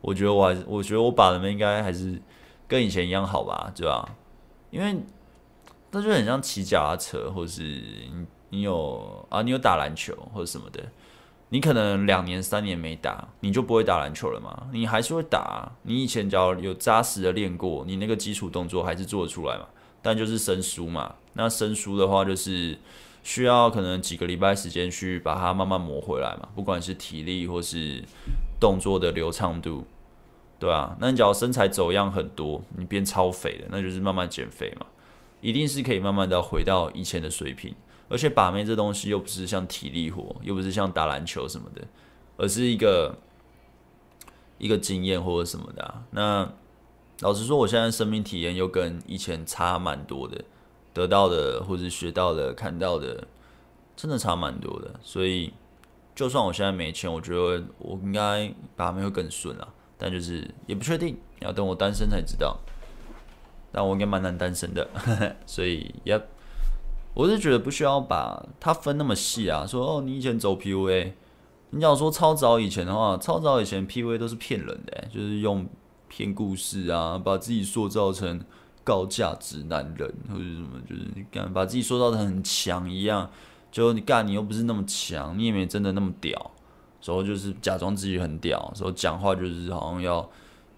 [0.00, 2.20] 我觉得我还是，我觉得我把的妹应该还是
[2.66, 4.08] 跟以前一样好吧，对吧？
[4.70, 5.00] 因为
[5.90, 10.82] 那就很像骑脚踏车，或是你你有啊，你有打篮球或者什么的，
[11.48, 14.68] 你可能两年三年没打，你就不会打篮球了嘛？
[14.72, 19.66] 你还是会打，你以前只要有扎实的练过，你那个基础动作还是做得出来嘛？
[20.02, 21.14] 但就是生疏嘛。
[21.32, 22.78] 那生疏的话，就是
[23.22, 28.04] 需要可能几个礼拜时间去把它慢慢磨回来嘛，不管是体力或是
[28.60, 29.86] 动作的流畅度。
[30.58, 34.86] 对啊，那你只要身材走样很多，你变超肥的，那就是慢慢减肥嘛，
[35.40, 37.74] 一定是可以慢慢的回到以前的水平。
[38.08, 41.86] 而且把妹这东西又不是像体力活，又不是像打篮球什么的，
[42.36, 43.14] 而是一个
[44.58, 46.02] 一个经验或者什么的啊。
[46.10, 46.50] 那
[47.20, 50.42] 老实说，我现在生命体验又跟以前差蛮多的，
[50.92, 53.26] 得到的或者学到的、看到的，
[53.94, 55.52] 真的差蛮多的，所以。
[56.14, 59.68] 就算我现在没钱，我觉得我应该把妹会更顺啊。
[59.98, 62.56] 但就是也不确定，要等我单身才知道。
[63.70, 66.18] 但我应该蛮难单身的，呵呵，所以也，
[67.12, 69.66] 我是觉得不需要把它分那么细啊。
[69.66, 71.12] 说哦，你以前走 PUA，
[71.70, 75.68] 你要说超早以前的话，超早以前 PUA 都是骗人的，就是用
[76.08, 78.40] 骗故事啊，把自己塑造成
[78.82, 83.30] 高价值男人或者什么，就是你干把自己塑造成很强一样，
[83.70, 86.52] 就你干你又不是那么强，你也没真的那么屌。
[87.00, 90.28] 时候就是假装自己很屌，时候讲话就是好像要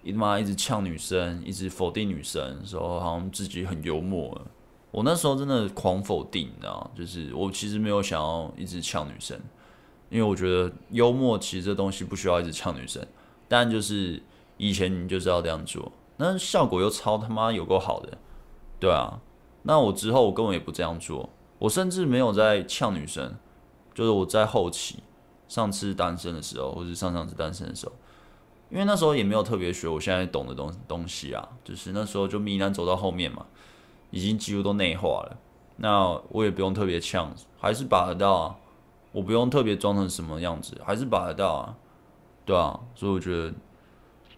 [0.02, 4.40] 一他妈一直呛女生，一直否定女生，时候好像自己很幽默。
[4.90, 9.38] 我那时候真的狂否定，你知道，就是我其实没有想要一直呛女生，
[10.08, 13.06] 因为我觉得幽默其实这东西不需要一直呛女生，
[13.46, 14.22] 但就是
[14.56, 18.18] 以前你就是要这样做，那效果又超他妈有够好的，
[18.78, 19.20] 对啊。
[19.62, 23.36] 那我之后我根本也不这样做，我甚至没有在呛女生，
[23.94, 25.02] 就是我在后期。
[25.51, 27.92] 上次单身的时候，或是上上次单身的时候，
[28.70, 33.44] 因为那时候也没有特别学我现在懂的东东西啊，就是那时候就糜烂走到后面嘛，
[34.12, 35.36] 已经几乎都内化了。
[35.78, 38.57] 那我也不用特别呛，还是把得到啊。
[39.11, 41.74] 我不用特别装成什么样子，还是把得到啊。
[42.44, 43.53] 对啊，所以我觉得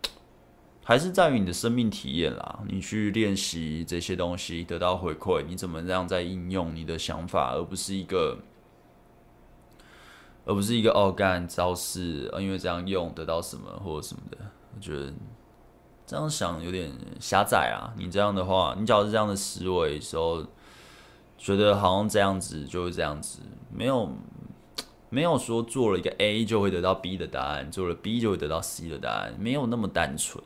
[0.82, 2.60] 还是在于你的生命体验啦。
[2.66, 8.38] 你去练习这些东西，得到回馈，你怎么样在应用你的想法，而不是一个。
[10.44, 14.38] 而不是一个哦干招式，因为这样用得到什么或者什么的，
[14.74, 15.12] 我觉得
[16.06, 17.94] 这样想有点狭窄啊。
[17.96, 20.44] 你这样的话，你只要是这样的思维时候，
[21.38, 23.38] 觉得好像这样子就是这样子，
[23.70, 24.08] 没有
[25.08, 30.42] 没有说做了一个 A 就会得到 B 的答案，做了 B 就会得到 C 的答案，没有那么单纯。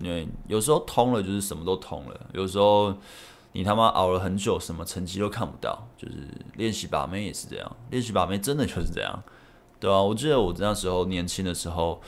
[0.00, 2.94] 因为有时候通了就是什么都通了，有时候。
[3.52, 6.14] 你他妈熬了很久，什么成绩都看不到，就是
[6.56, 9.22] 练习把妹也是这样，练习把妹真的就是这样，
[9.80, 12.00] 对啊，我记得我那时候年轻的时候，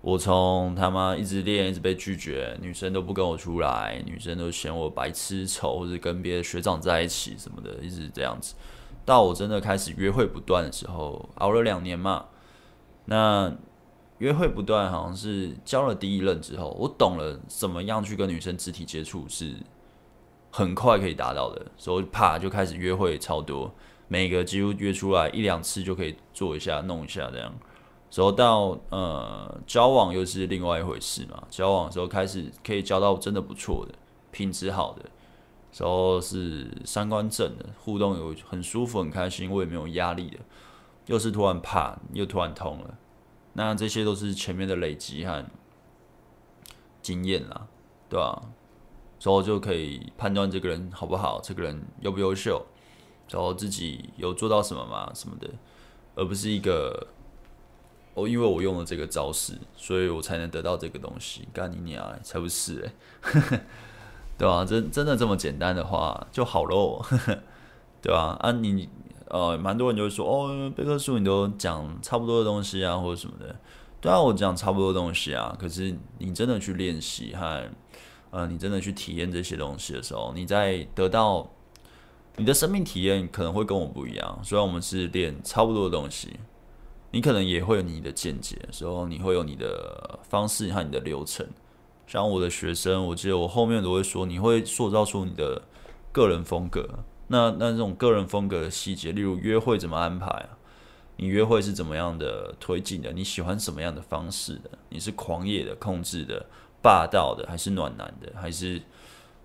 [0.00, 8.54] 我从他妈一直练，一直被拒绝，女生都不跟我出来，女生都嫌我白痴丑，或者跟别的学长在一起什么的，一直这样子。
[9.04, 12.24] 到我真的开始约会不断的时候，熬了两年嘛，
[13.04, 13.54] 那
[14.18, 19.54] 约会不断好像是交了第一任之后，我懂了怎么样去跟女生肢体接触是。
[20.56, 23.70] 很快可以达到的，所以啪就开始约会超多，
[24.08, 27.52] 每个几乎约出来一两次就可以做一下弄一下这样，
[28.08, 31.42] 所以到呃交往又是另外一回事嘛。
[31.50, 33.92] 交往的时候开始可以交到真的不错的、
[34.30, 35.02] 品质好的，
[35.76, 40.38] 然后是三观正的，互动有很舒服、很开心，我也没有压力的，
[41.04, 42.96] 又是突然怕又突然通了，
[43.52, 45.44] 那这些都是前面的累积和
[47.02, 47.66] 经验啦，
[48.08, 48.40] 对吧？
[49.26, 52.64] 之后就可以判断这个人好不好，这个人优不优秀，
[53.28, 55.10] 然后自己有做到什么吗？
[55.16, 55.48] 什么的，
[56.14, 57.08] 而不是一个
[58.14, 61.48] 哦，因为我用了这个招式，所以我才能得到这个东西。
[61.52, 62.88] 干你娘，才不是
[63.24, 63.60] 哎，
[64.38, 64.64] 对吧？
[64.64, 67.04] 真真的这么简单的话就好喽，
[68.00, 68.38] 对吧？
[68.38, 68.88] 啊你，
[69.28, 73.56] 呃，蛮多人就会说哦，贝克书你都讲差不多的东西啊，或者什么的。
[74.00, 77.68] 对啊，我讲差不多的东西啊，可是你真的去练习和。
[78.36, 81.50] 呃，你真的去体验这些东西的时候，你在得到
[82.36, 84.38] 你的生命体验可能会跟我不一样。
[84.44, 86.36] 虽然我们是练差不多的东西，
[87.12, 91.46] 你可能也会有你的见解的时候，你会有你的方式和你的流程。
[92.06, 95.62] 像我的学生，我记得我后面都会说，你会塑造出你的
[96.12, 96.86] 个人风格。
[97.28, 100.46] 那那这种个人风格的细节，例如约会怎么安排？
[101.16, 103.10] 你约会是怎么样的推进的？
[103.14, 104.70] 你喜欢什么样的方式的？
[104.90, 106.44] 你是狂野的、控制的？
[106.82, 108.80] 霸道的还是暖男的，还是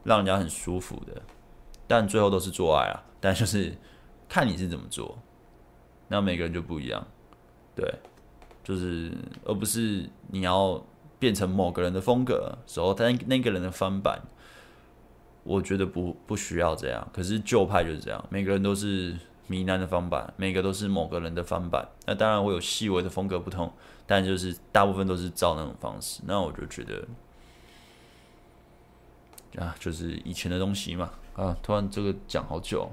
[0.03, 1.21] 让人家很舒服的，
[1.87, 3.03] 但最后都是做爱啊。
[3.19, 3.75] 但就是
[4.27, 5.17] 看你是怎么做，
[6.07, 7.05] 那每个人就不一样，
[7.75, 7.93] 对，
[8.63, 9.11] 就是
[9.45, 10.83] 而不是你要
[11.19, 14.21] 变成某个人的风格，时候但那个人的翻版，
[15.43, 17.07] 我觉得不不需要这样。
[17.13, 19.15] 可是旧派就是这样，每个人都是
[19.51, 21.87] 糜烂的翻版，每个都是某个人的翻版。
[22.05, 23.71] 那当然会有细微的风格不同，
[24.07, 26.21] 但就是大部分都是照那种方式。
[26.25, 27.05] 那我就觉得。
[29.61, 31.11] 啊，就是以前的东西嘛。
[31.35, 32.89] 啊，突然这个讲好久。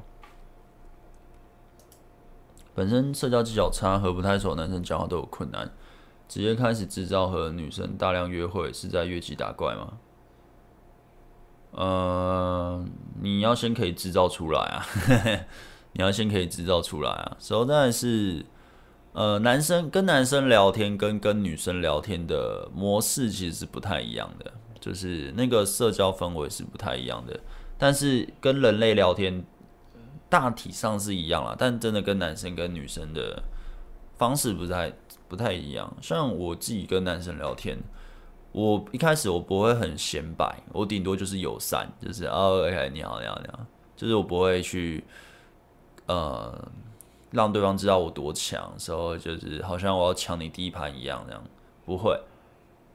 [2.74, 5.70] 本身社交技巧差和不太熟男生讲话都有困难，
[6.28, 9.98] 直接开始制造和女生大量约会，是在越级打怪吗？
[11.70, 12.84] 呃，
[13.20, 14.86] 你要先可以制造出来啊，
[15.99, 17.36] 你要先可以制造出来啊。
[17.51, 18.46] 然后当然是，
[19.12, 24.51] 呃，男生跟男生聊天跟跟女生聊天的模式其实是不太一样的。
[24.80, 27.38] 就是那个社交氛围是不太一样的，
[27.76, 29.44] 但是跟人类聊天
[30.28, 33.42] 大体上是一样啦，但真的跟男生跟女生的
[34.16, 34.92] 方式不太
[35.26, 35.92] 不太一样。
[36.01, 37.76] 像我自己跟男生聊天，
[38.53, 45.03] 我一开始我不会很显摆，我顶多就是友善，就是哦，OK，你好，你好，你好，就是我不会去
[46.09, 46.68] 呃
[47.30, 51.42] 让对方知道我多强，时候就是好像我要抢你第一盘一样，这样
[51.86, 52.18] 不会。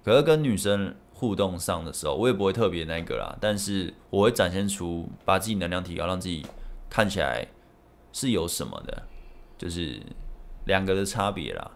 [0.04, 6.46] 可是跟女生互动上的时候，我也不会特别那个啦，但是我会展现出把自己能量提高，让自己
[6.90, 7.48] 看起来
[8.12, 9.04] 是有什么的，
[9.58, 10.02] 就是
[10.66, 11.72] 两个的差别啦。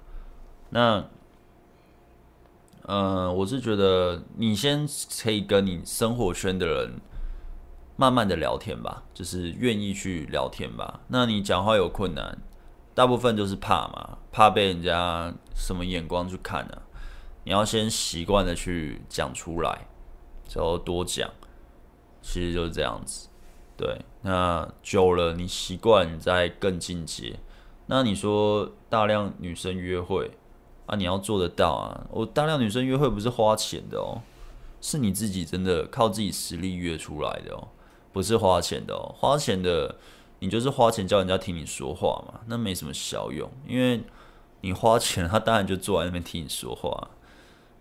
[0.71, 0.97] 那，
[2.87, 4.85] 嗯、呃，我是觉得你先
[5.21, 6.99] 可以跟你生活圈的人
[7.97, 11.01] 慢慢的聊天吧，就是愿意去聊天吧。
[11.07, 12.37] 那你讲话有困难，
[12.93, 16.81] 大部分就是怕嘛，怕被人家什么眼光去看呢、啊？
[17.43, 19.87] 你要先习惯的去讲出来，
[20.53, 21.29] 然后多讲，
[22.21, 23.29] 其实就是这样子。
[23.75, 27.39] 对，那久了你习惯，你再更进阶。
[27.87, 30.31] 那你说大量女生约会
[30.85, 32.05] 啊，你要做得到啊？
[32.11, 34.21] 我大量女生约会不是花钱的哦，
[34.81, 37.69] 是你自己真的靠自己实力约出来的哦，
[38.11, 39.13] 不是花钱的哦。
[39.17, 39.95] 花钱的，
[40.39, 44.01] 你就是花钱叫人家听你说话嘛，那没什么效用，因为
[44.61, 47.09] 你花钱，他当然就坐在那边听你说话。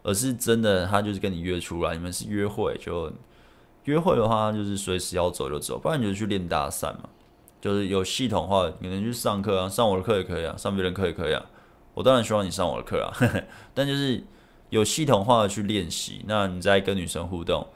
[0.03, 3.13] 而是真的，他就是跟你约出来，你们是约会，就
[3.87, 7.09] 约会的话，就是随时要走就走，不然你就去练搭讪嘛。
[7.61, 11.45] 就是有系统化，你能去上课啊，上我的课也可以啊，上别人课也可以啊。
[11.93, 13.11] 我当然希望你上我的课啊，
[13.75, 14.23] 但就是
[14.71, 16.23] 有系统化的去练习。
[16.29, 17.67] 那你在跟女生互动，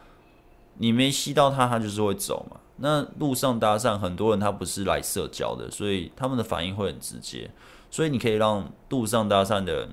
[0.81, 2.59] 你没吸到他，他就是会走嘛。
[2.76, 7.51] 那路上搭讪，很多人他不是来社交的，所以他们的反应会很直接。
[7.91, 9.91] 所以你可以让路上搭讪的人。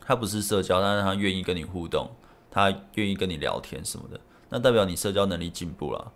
[0.00, 2.10] 他不是社交，但是他愿意跟你互动，
[2.50, 4.18] 他愿意跟你聊天什么的，
[4.48, 6.10] 那代表你社交能力进步了。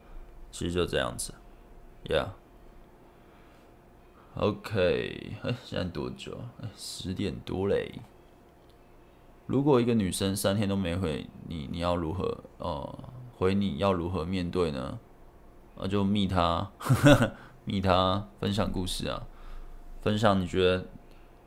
[0.50, 1.34] 其实就这样子
[2.06, 2.28] ，Yeah。
[4.36, 6.38] OK，哎， 现在多久？
[6.62, 8.00] 哎，十点多嘞。
[9.46, 12.38] 如果一个女生三天都没回你，你要如何？
[12.58, 12.98] 呃，
[13.38, 14.98] 回你要如何面对呢？
[15.76, 16.70] 那就密他，
[17.64, 19.22] 密他，分享故事啊，
[20.02, 20.84] 分享你觉得。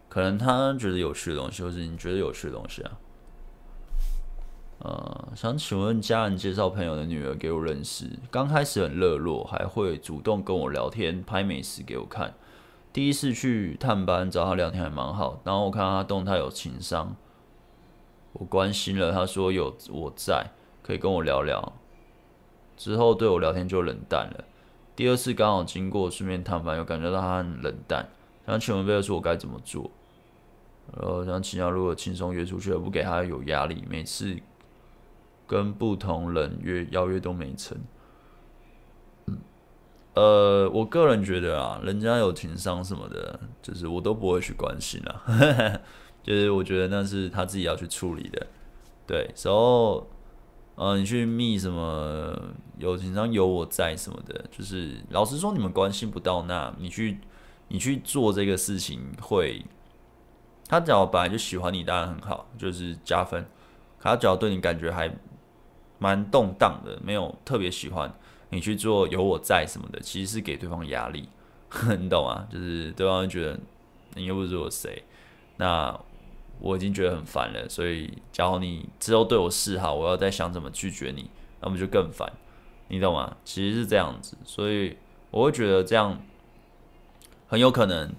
[0.07, 2.91] 可能他觉得有趣的东西，或是你觉得有趣的东西啊。
[4.79, 12.33] 呃，想请问家人介绍朋友的女儿给我认识，刚开始很热络，还会主动跟我聊天，拍美食给我看。
[12.91, 17.15] 第一次去探班找他聊天还蛮好，然后我看他动态有情商，
[18.33, 20.51] 我关心了，他说有我在，
[20.83, 21.73] 可以跟我聊聊。
[22.82, 24.43] 之后对我聊天就冷淡了。
[24.95, 28.09] 第二次刚好经过顺便探班，又感觉到他很冷淡，
[28.47, 29.91] 想请问贝克书我该怎么做？
[30.97, 34.36] 然后像其他如果轻松约出去，而不给他有压力，每次
[35.45, 37.77] 跟不同人约邀约都没成。
[40.15, 45.21] 呃，我个人觉得啊，人家有情商什么的，就是我都不会去关心啦。
[46.23, 48.47] 就是我觉得那是他自己要去处理的。
[49.05, 50.09] 对，然后
[50.82, 52.36] 呃，你去密什么
[52.79, 57.19] 有情商有我在什么的，就是老实说，你们关心不到那，你去
[57.67, 59.63] 你去做这个事情会。
[60.67, 63.45] 他只要本来就喜欢你，当然很好，就是加分。
[63.99, 65.13] 他只要对你感觉还
[65.99, 68.11] 蛮动荡的，没有特别喜欢
[68.49, 71.29] 你去做有我在什么的，其实是给对方压力，
[71.99, 72.47] 你懂吗？
[72.51, 73.59] 就是对方会觉得
[74.15, 75.03] 你又不是我谁，
[75.57, 75.95] 那
[76.62, 77.68] 我已经觉得很烦了。
[77.68, 82.32] 所以，假如你之后对我示好，我要再想怎么拒绝你，那么就更烦，
[82.88, 83.36] 你懂吗？
[83.43, 84.95] 其实是这样子，所以
[85.32, 86.18] 我会觉得这样
[87.47, 88.09] 很有可能。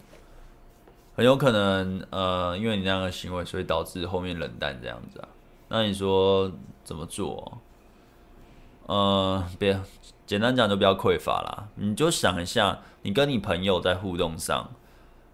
[1.14, 5.28] 很有可能，呃，因为你那样的行为，所以导致后面冷淡这样子啊。
[5.68, 6.50] 那你说
[6.84, 7.60] 怎么做？
[8.86, 9.78] 呃，别
[10.24, 11.68] 简单讲，就比较匮乏啦。
[11.74, 14.70] 你就想一下，你跟你朋友在互动上，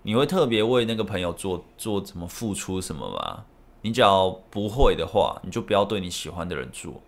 [0.09, 3.45] 你会特别为那个朋友做做怎么付出什么吗？
[3.83, 7.03] 你只要不会的话，你就不要对你喜欢的人做。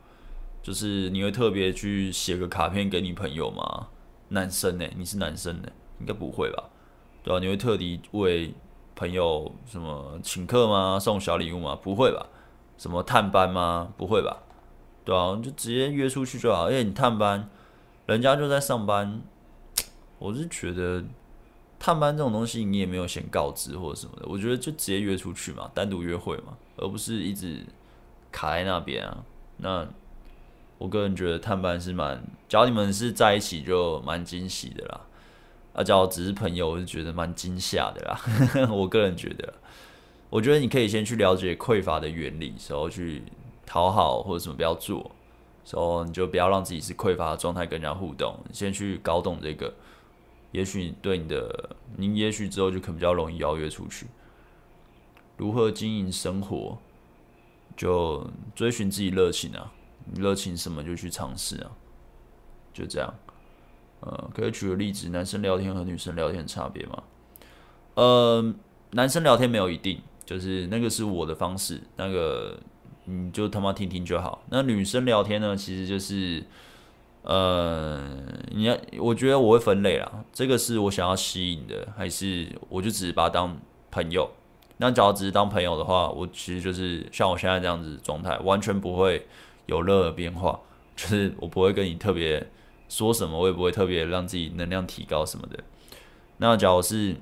[0.62, 3.88] 就是你会特别去写个卡片给你朋友吗？
[4.28, 4.86] 男生呢？
[4.98, 5.68] 你是男生呢？
[5.98, 6.64] 应该不会吧？
[7.22, 8.52] 对啊，你会特地为
[8.94, 11.00] 朋友什么请客吗？
[11.00, 11.74] 送小礼物吗？
[11.74, 12.26] 不会吧？
[12.76, 13.94] 什么探班吗？
[13.96, 14.42] 不会吧？
[15.06, 16.70] 对啊，就直接约出去就好。
[16.70, 17.48] 因为你探班，
[18.04, 19.22] 人家就在上班。
[20.18, 21.02] 我是觉得
[21.80, 24.26] 探班这种东西，你也没有先告知或者什么的。
[24.28, 27.64] 我觉得就直接约出去嘛，单独约会嘛，而不是一直
[28.30, 29.24] 卡在那边啊。
[29.56, 29.88] 那
[30.76, 35.00] 我个人觉得探班是蛮，只要你们是在一起，就蛮惊喜的啦。
[35.72, 38.20] 啊，只要只是朋友，我是觉得蛮惊吓的啦。
[38.70, 39.54] 我个人觉得，
[40.28, 43.22] 我觉得你可以先去了解匮乏的原理，然后去
[43.64, 45.10] 讨好或者什么不要做，
[45.70, 48.38] 然后你就不要让自己是匮乏的状态跟人家互动。
[48.52, 49.72] 先去搞懂这个，
[50.52, 54.06] 也许对你的，你也许之后就可比较容易邀约出去。
[55.36, 56.78] 如何经营生活，
[57.76, 59.72] 就追寻自己热情啊，
[60.14, 61.70] 热情什么就去尝试啊，
[62.72, 63.14] 就这样。
[64.00, 67.02] 呃，可以举个例子，男生聊天和女生聊天差别吗？
[67.94, 68.54] 呃，
[68.92, 72.58] 男生聊天没有一定，就是那个是我的方式，那个
[73.04, 74.42] 你就他妈听听就好。
[74.50, 76.42] 那女生聊天呢，其实就是，
[77.22, 78.00] 呃，
[78.50, 83.60] 你要，我觉得我会分类啦，这个是我想要吸引的，还是我就只是把他当
[83.90, 84.30] 朋友？
[84.78, 89.26] 那假如只是当朋友的话，我其实就是像我现在这样子状态，完全不会
[89.66, 90.60] 有任何变化，
[90.96, 92.46] 就是我不会跟你特别。
[92.92, 95.56] 说什么我也不会特别让自己能量提高什么的。
[96.38, 97.14] 那假如是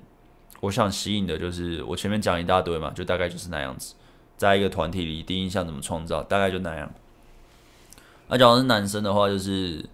[0.61, 3.95] 我想吸引的，就是我前面讲一大堆嘛，就大概就是那样子。
[4.39, 6.91] 在一个团体里，第一印象怎么创造，大概就那样。
[8.29, 9.85] 那假如是男生的话，就是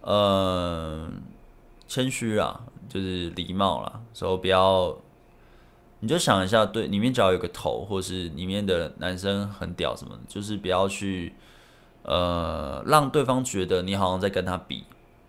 [0.00, 1.08] 呃
[1.86, 4.96] 谦虚啦，就是礼貌啦，所以不要，
[6.00, 11.34] 你就想一下，对，里面只要有个头，或是里面的男生很屌什么，就是不要去
[12.02, 14.84] 呃让对方觉得你好像在跟他比。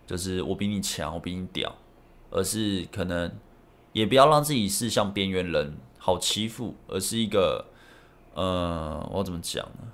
[0.06, 1.70] 就是我比你强，我比你屌，
[2.30, 3.30] 而是可能
[3.92, 7.66] 也不要让自己是像边缘人好欺负，而是一个
[8.32, 9.92] 呃，我怎么讲呢？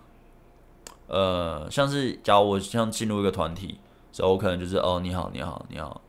[1.06, 3.78] 呃，像是假如我像进入一个团体，
[4.12, 6.00] 所以我可能就是哦，你好，你好，你好。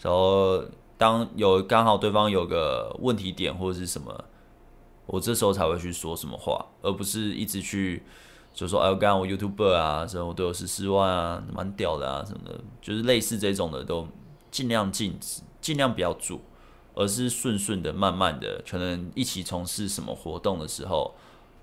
[0.00, 0.62] 然后
[0.98, 4.24] 当有刚好对方有个问题点或者是什么，
[5.06, 8.02] 我这时候才会去说什么话，而不是一直去。
[8.54, 14.06] 就说哎，我刚刚我 YouTuber 啊，什么我都有十四万啊，蛮屌的啊，什么的，就是类似这种的都
[14.50, 16.38] 尽量禁止，尽量不要做，
[16.94, 21.14] 而是顺顺的、慢慢的，可能一起从事什么活动的时候，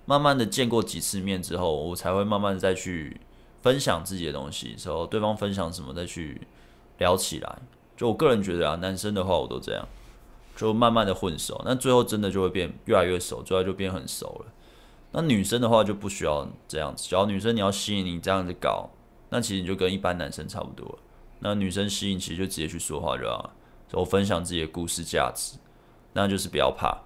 [0.10, 3.22] 慢慢的见过几次面之后，我才会慢慢再去
[3.62, 6.42] 分享自己的东西，时候对方分享什么再去
[6.98, 7.60] 聊起来。
[7.96, 9.88] 就我个人觉得啊，男生的话我都这样，
[10.56, 14.52] 就慢慢的混熟，那最后真的就会变越来越熟，最后就变很熟了。
[15.12, 18.90] 那女生的话就不需要这样子，只要女生你要吸引你这样子搞，
[19.30, 20.98] 那其实你就跟一般男生差不多。
[21.38, 23.52] 那女生吸引其实就直接去说话就好了，
[23.92, 25.60] 我分享自己的故事价值，
[26.14, 26.98] 那就是不要怕。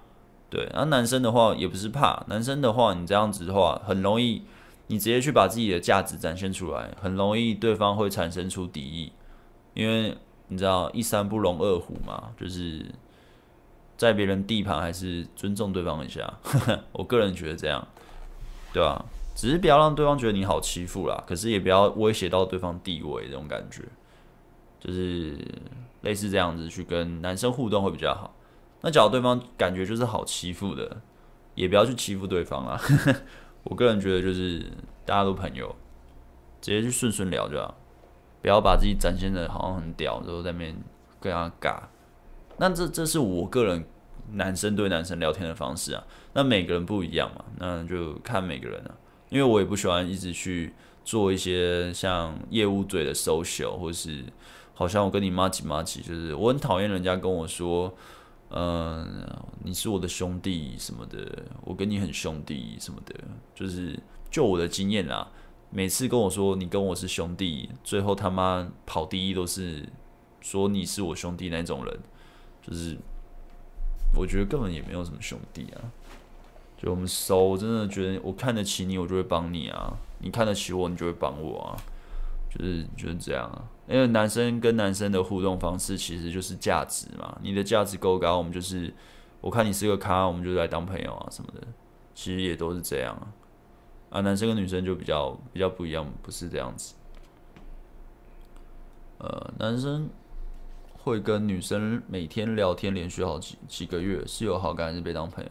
[0.54, 4.44] 对，那男生的话也不是怕，男生的话你这样子的话很容易，
[4.86, 9.12] 你直接去把自己的价值展现出来，很容易对方会产生出敌意，
[9.74, 10.16] 因为
[10.50, 12.86] 你知道一山不容二虎嘛，就是。
[13.96, 16.34] 在别人地盘还是尊重对方一下，
[16.92, 17.88] 我个人觉得这样，
[18.74, 19.06] 对吧？
[19.36, 23.84] 只是不要让对方觉得你好欺负啦，可是也不要威胁到对方地位这种感觉，
[24.80, 25.38] 就是
[26.02, 28.34] 类似这样子去跟男生互动会比较好。
[28.84, 31.02] 那假如对方感觉就是好欺负的，
[31.56, 32.80] 也不要去欺负对方啊。
[33.64, 34.62] 我个人觉得就是
[35.06, 35.74] 大家都朋友，
[36.60, 37.76] 直接去顺顺聊就好，
[38.42, 40.76] 不要把自己展现的好像很屌，然后在那边
[41.22, 41.84] 跟他尬。
[42.58, 43.86] 那这这是我个人
[44.34, 46.04] 男生对男生聊天的方式啊，
[46.34, 48.92] 那每个人不一样嘛，那就看每个人啊。
[49.30, 50.74] 因为我也不喜欢一直去
[51.06, 54.26] 做一些像业务嘴的 social，或是
[54.74, 57.92] 好像我跟你麻吉麻吉，就是我很讨厌人家跟我说，
[58.56, 59.28] 嗯，
[59.64, 63.16] 你是我的兄弟什么的，我跟你很兄弟什么的，
[63.56, 64.00] 就是
[64.30, 65.32] 就我的经验啊，
[65.72, 69.90] 每次跟我说你跟我是兄弟，最后他妈跑第一都是
[70.40, 72.00] 说你是我兄弟那种人。
[72.62, 72.96] 就是，
[74.16, 75.92] 我觉得根本也没有什么兄弟啊，
[76.78, 81.76] 就我们熟，我真的觉得我看得起你，我就会帮你啊；你看得起我，你就会帮我啊。
[82.50, 83.68] 就是就是这样啊。
[83.88, 88.94] 因为男生跟男生的互动方式其实就是价值嘛，你的价值够高，我们就是
[89.42, 91.68] 我看你是个咖，我们就来当朋友啊什么的。
[92.14, 93.28] 其实也都是这样啊。
[94.10, 96.94] 啊，男生跟女生就比较比较不一样，不是这样子。
[99.20, 100.10] 呃，男生。
[101.06, 105.50] 会跟女生每天聊天，连续好几几个月，是有好感还是被当朋友？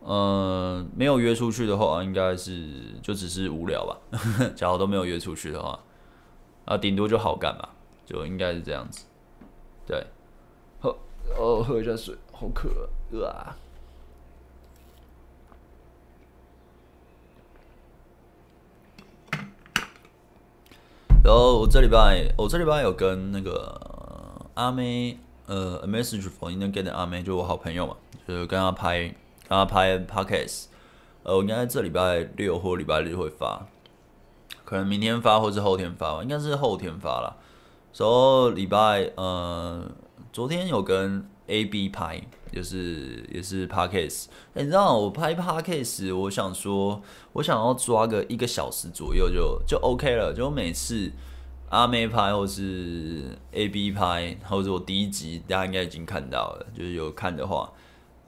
[0.00, 2.70] 嗯、呃，没有约出去的话，应该是
[3.02, 3.98] 就只是无聊吧。
[4.56, 5.78] 假如都没有约出去的话，
[6.68, 7.70] 啊，顶多就好感吧，
[8.04, 9.06] 就应该是这样子。
[9.86, 10.06] 对，
[10.80, 10.96] 喝
[11.36, 12.88] 哦，喝一下水，好渴
[13.24, 13.56] 啊！
[21.24, 23.80] 然后我这礼拜，我这礼拜有跟那个。
[24.54, 25.16] 阿妹，
[25.46, 27.96] 呃，A Message for Internet 阿妹，就我好朋友嘛，
[28.26, 30.64] 就是跟他拍，跟他拍 Podcast，
[31.22, 33.64] 呃，我应该在这礼拜六或礼拜日会发，
[34.68, 37.34] 可能明天发或是后天发吧，应该是后天发了。
[37.96, 39.82] 然后礼拜，呃，
[40.30, 42.20] 昨天有跟 AB 拍，
[42.52, 47.00] 就是也是 Podcast，欸，你知道我拍 Podcast，我想说，
[47.32, 51.10] 我想要抓个一个小时左右就就 OK 了，就每次。
[51.70, 57.72] 阿妹拍，或是 AB 拍，或者我第一集大家应该已经看到了，就是有看的话，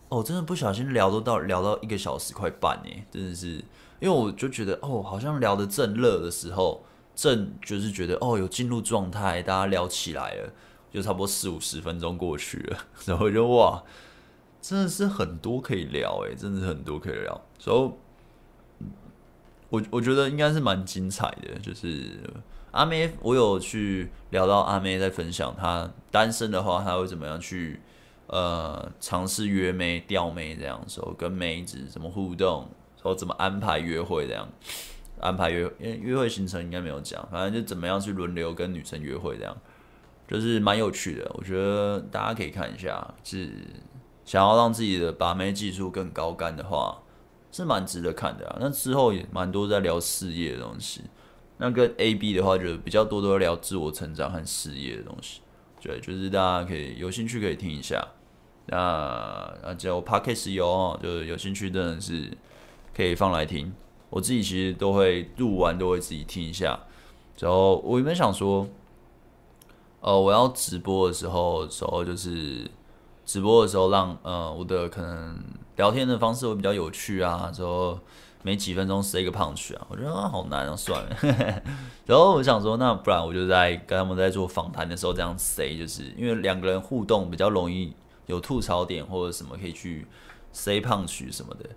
[0.09, 3.63] 哦，真的不小心聊都到聊到一个小时快半呢，真的是，
[4.01, 10.53] 因为我就觉得哦，好像聊得正热的时候，正就是觉得哦有进入状态，大家聊起来了，
[10.91, 13.83] 就差不多四五十分钟过去了， 然后就哇，
[14.61, 18.87] 真的是很多可以聊诶，真的是很多可以聊，所以
[19.69, 22.19] 我我觉得应该是蛮精彩的，就是
[22.71, 27.81] 阿妹，我有去聊到阿妹在分享她单身的话，她会怎么样去。
[28.33, 32.69] 呃，尝试约妹、钓妹这样说，跟妹子怎么互动，
[33.01, 34.49] 说怎么安排约会这样，
[35.21, 39.57] 安排约约约会行程应该没有讲，反正就怎么样去轮流跟女生约会这样，
[40.29, 41.31] 就是蛮有趣的。
[41.35, 43.51] 我觉得大家可以看一下，是
[44.25, 47.03] 想要让自己的把妹技术更高干的话，
[47.51, 48.57] 是蛮值得看的啊。
[48.61, 51.03] 那之后也蛮多在聊事业的东西，
[51.59, 55.41] 那跟 A B 的话，就比较多都聊自我成长和事业的东西。
[55.83, 58.07] 对，就是大家可以有兴趣可以听一下。
[58.67, 62.31] 那啊，就 Podcast 有，就是有兴趣的人是
[63.01, 63.73] 可以放来听。
[64.11, 66.79] 我自己其实都会录完都会自己听一下。
[67.39, 68.67] 然后我原本想说，
[70.01, 72.71] 呃，我要直播的时候，时候就是
[73.25, 75.43] 直播的时候让呃我的可能
[75.77, 77.51] 聊天的方式会比较有趣啊。
[77.51, 77.99] 之后
[78.43, 81.17] 没几分钟塞一个 punch 啊，我觉得啊好难啊，算了。
[82.05, 87.95] 然后我想说，那不然我就在跟他们在做访谈的时候这样塞，就是因为两个人互动比较容易。
[88.27, 90.07] 有吐槽点或者什么可以去
[90.53, 91.69] say punch 什么的，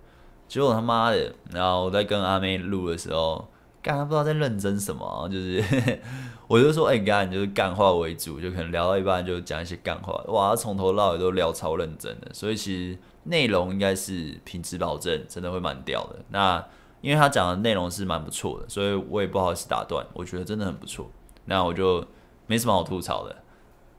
[0.48, 3.48] 结果他妈的，然后我在跟阿妹录的时候，
[3.82, 5.64] 干他不知道在认真什么，就是
[6.48, 16.18] 我就说，哎、欸，干就是干话为主，就可能聊到一半就讲一些干话，哇，他从头到尾都聊超认真的，所以其实内容应该是品质保证，真的会蛮屌的。
[16.30, 16.64] 那
[17.02, 21.10] 因为他讲的内容是蛮不错的，所以我也不好意思打断，我觉得真的很不错，
[21.46, 22.06] 那我就
[22.48, 23.36] 没什么好吐槽的。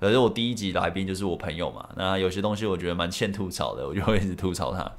[0.00, 4.90] 可是我第一集来宾就是我朋友嘛，那有些东西我觉得蛮欠吐槽的，我就会一直吐槽他。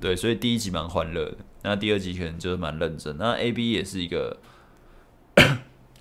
[0.00, 3.16] 对，所以第一集蛮欢乐的，那第二集可能就是蛮认真。
[3.16, 4.36] 那 AB 也是一个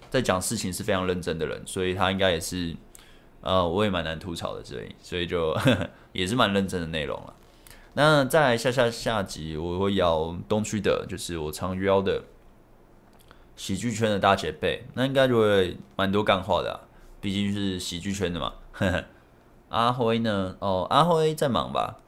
[0.10, 2.76] 在讲事情是非常认真的人，所以他应该也是
[3.42, 5.56] 呃，我也蛮难吐槽的，所以所以就
[6.12, 7.34] 也是蛮认真的内容了。
[7.94, 12.24] 那再来下下下集，我会邀东区的，就是我常邀的
[13.56, 16.80] 喜剧圈的大姐辈，那应该就会蛮多干话的啊。
[17.22, 18.54] 毕竟是喜剧圈的嘛，
[19.70, 20.56] 阿辉呢？
[20.60, 22.00] 哦，阿辉在忙吧？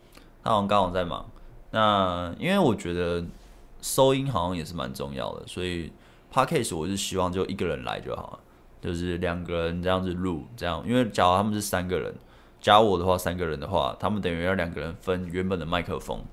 [0.44, 1.26] 他好像刚好在忙。
[1.76, 3.22] 那因为我觉得
[3.82, 5.92] 收音好像也是蛮重要的，所以
[6.32, 8.40] Podcast 我是希望就一个人来就好了，
[8.80, 10.82] 就是两个人这样子录，这样。
[10.88, 12.16] 因为假如他们是三个人，
[12.62, 16.24] 加我的话三个人的话，他们等于要两个人分原本的麦克风，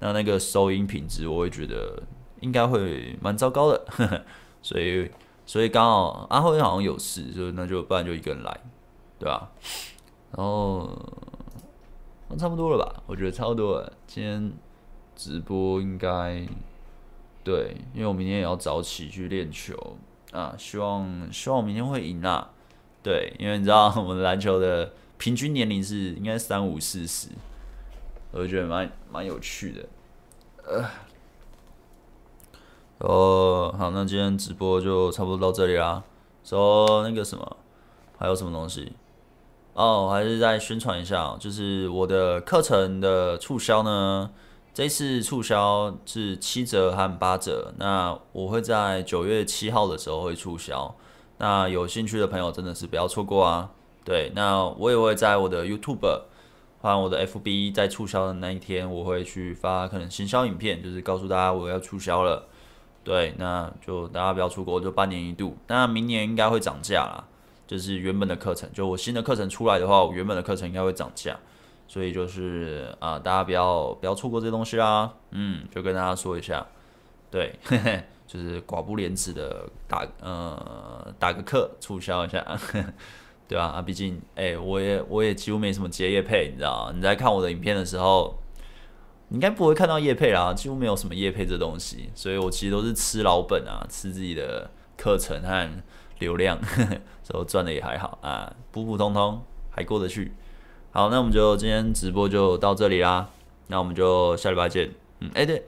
[0.00, 2.02] 那那个收音品质我会觉得
[2.40, 4.24] 应该会蛮糟糕的，
[4.62, 5.10] 所以。
[5.48, 8.60] 所以刚好阿辉好像有事，就那就不然就一个人来，
[9.16, 9.48] 对吧？
[10.32, 10.90] 然后
[12.36, 13.00] 差不多了吧？
[13.06, 13.92] 我觉得差不多了。
[14.08, 14.52] 今天
[15.16, 16.46] 直播应该
[17.42, 19.96] 对，因为我明天也要早起去练球
[20.32, 22.50] 啊，希望希望我明天会赢啊。
[23.02, 27.28] 对，因为你知道我们篮球的平均年龄是应该三五四十，
[28.32, 29.88] 我就觉得蛮蛮有趣的，
[30.64, 30.84] 呃。
[32.98, 36.02] 哦，好，那今天直播就差不多到这里啦。
[36.42, 37.56] 说那个什么，
[38.18, 38.92] 还有什么东西？
[39.74, 44.30] 哦，还是再宣传一下，就是我的课程的促销呢。
[44.76, 50.94] 这次促销是七折和八折，那我会在九月七号的时候会促销。
[51.38, 53.70] 那有兴趣的朋友真的是不要错过啊。
[54.04, 56.20] 对，那我也会在我的 YouTube
[56.82, 62.46] 和我的 FB 在促销的那一天，我会去发可能行销影片，就是告诉大家我要促销了。
[63.02, 65.56] 对，那就大家不要出国，就半年一度。
[65.68, 67.24] 那明年应该会涨价啦，
[67.66, 71.34] 就是原本的课程，就我新的课程出来的话，我原本的课程应该会涨价，
[71.86, 75.12] 所以就是啊、大家不要不要错过这东西啦。
[75.30, 76.66] 嗯，就跟大家说一下，
[77.30, 82.84] 对，嘿嘿，就是寡不廉耻的打呃打个课促销一下，呵 呵
[83.48, 83.66] 对吧？
[83.66, 88.38] 啊，毕竟哎，我也我也几乎没什么接业配，你知道你在看我的影片的时候。
[89.28, 95.68] 你应该不会看到业配啦，几乎没有什么业配这东西，所以我其实都是吃老本啊，吃自己的课程和
[96.20, 96.56] 流量，
[97.24, 100.32] 所以赚的也还好啊，普普通通还过得去。
[100.96, 103.28] 好，那我们就今天直播就到这里啦，
[103.66, 104.90] 那我们就下礼拜见。
[105.20, 105.62] 嗯，哎、对，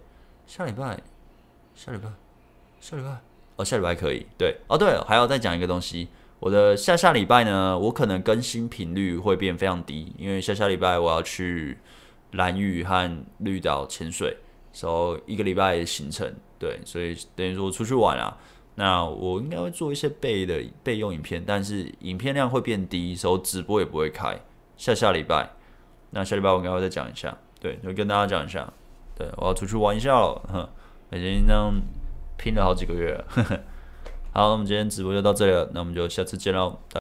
[0.46, 0.98] 下礼拜，
[1.74, 2.08] 下礼拜，
[2.80, 3.18] 下礼拜，
[3.56, 6.08] 哦，下礼拜可以，对，哦对，还要再讲一个东西，
[6.40, 11.76] 我的下下礼拜呢，我可能更新频率会变非常低，因为下下礼拜我要去。
[12.32, 14.34] 蓝屿和绿岛潜水，
[14.72, 18.34] 所以一个礼拜的行程，对，所以等于说出去玩啊，
[18.76, 24.38] 那我应该会做一些备的备用影片，但是影片量会变低，所以直播也不会开。
[24.78, 25.50] 下下礼拜，
[26.12, 27.36] 那下礼拜我应该会再讲一下。
[27.60, 28.72] 对，就跟大家讲一下，
[29.14, 30.66] 对，我要出去玩一下了，哼，
[31.12, 31.74] 已经这样
[32.38, 33.60] 拼了好几个月了，呵呵。
[34.32, 36.78] 好，那我们今天直播就到这里了，那我们就下次见喽。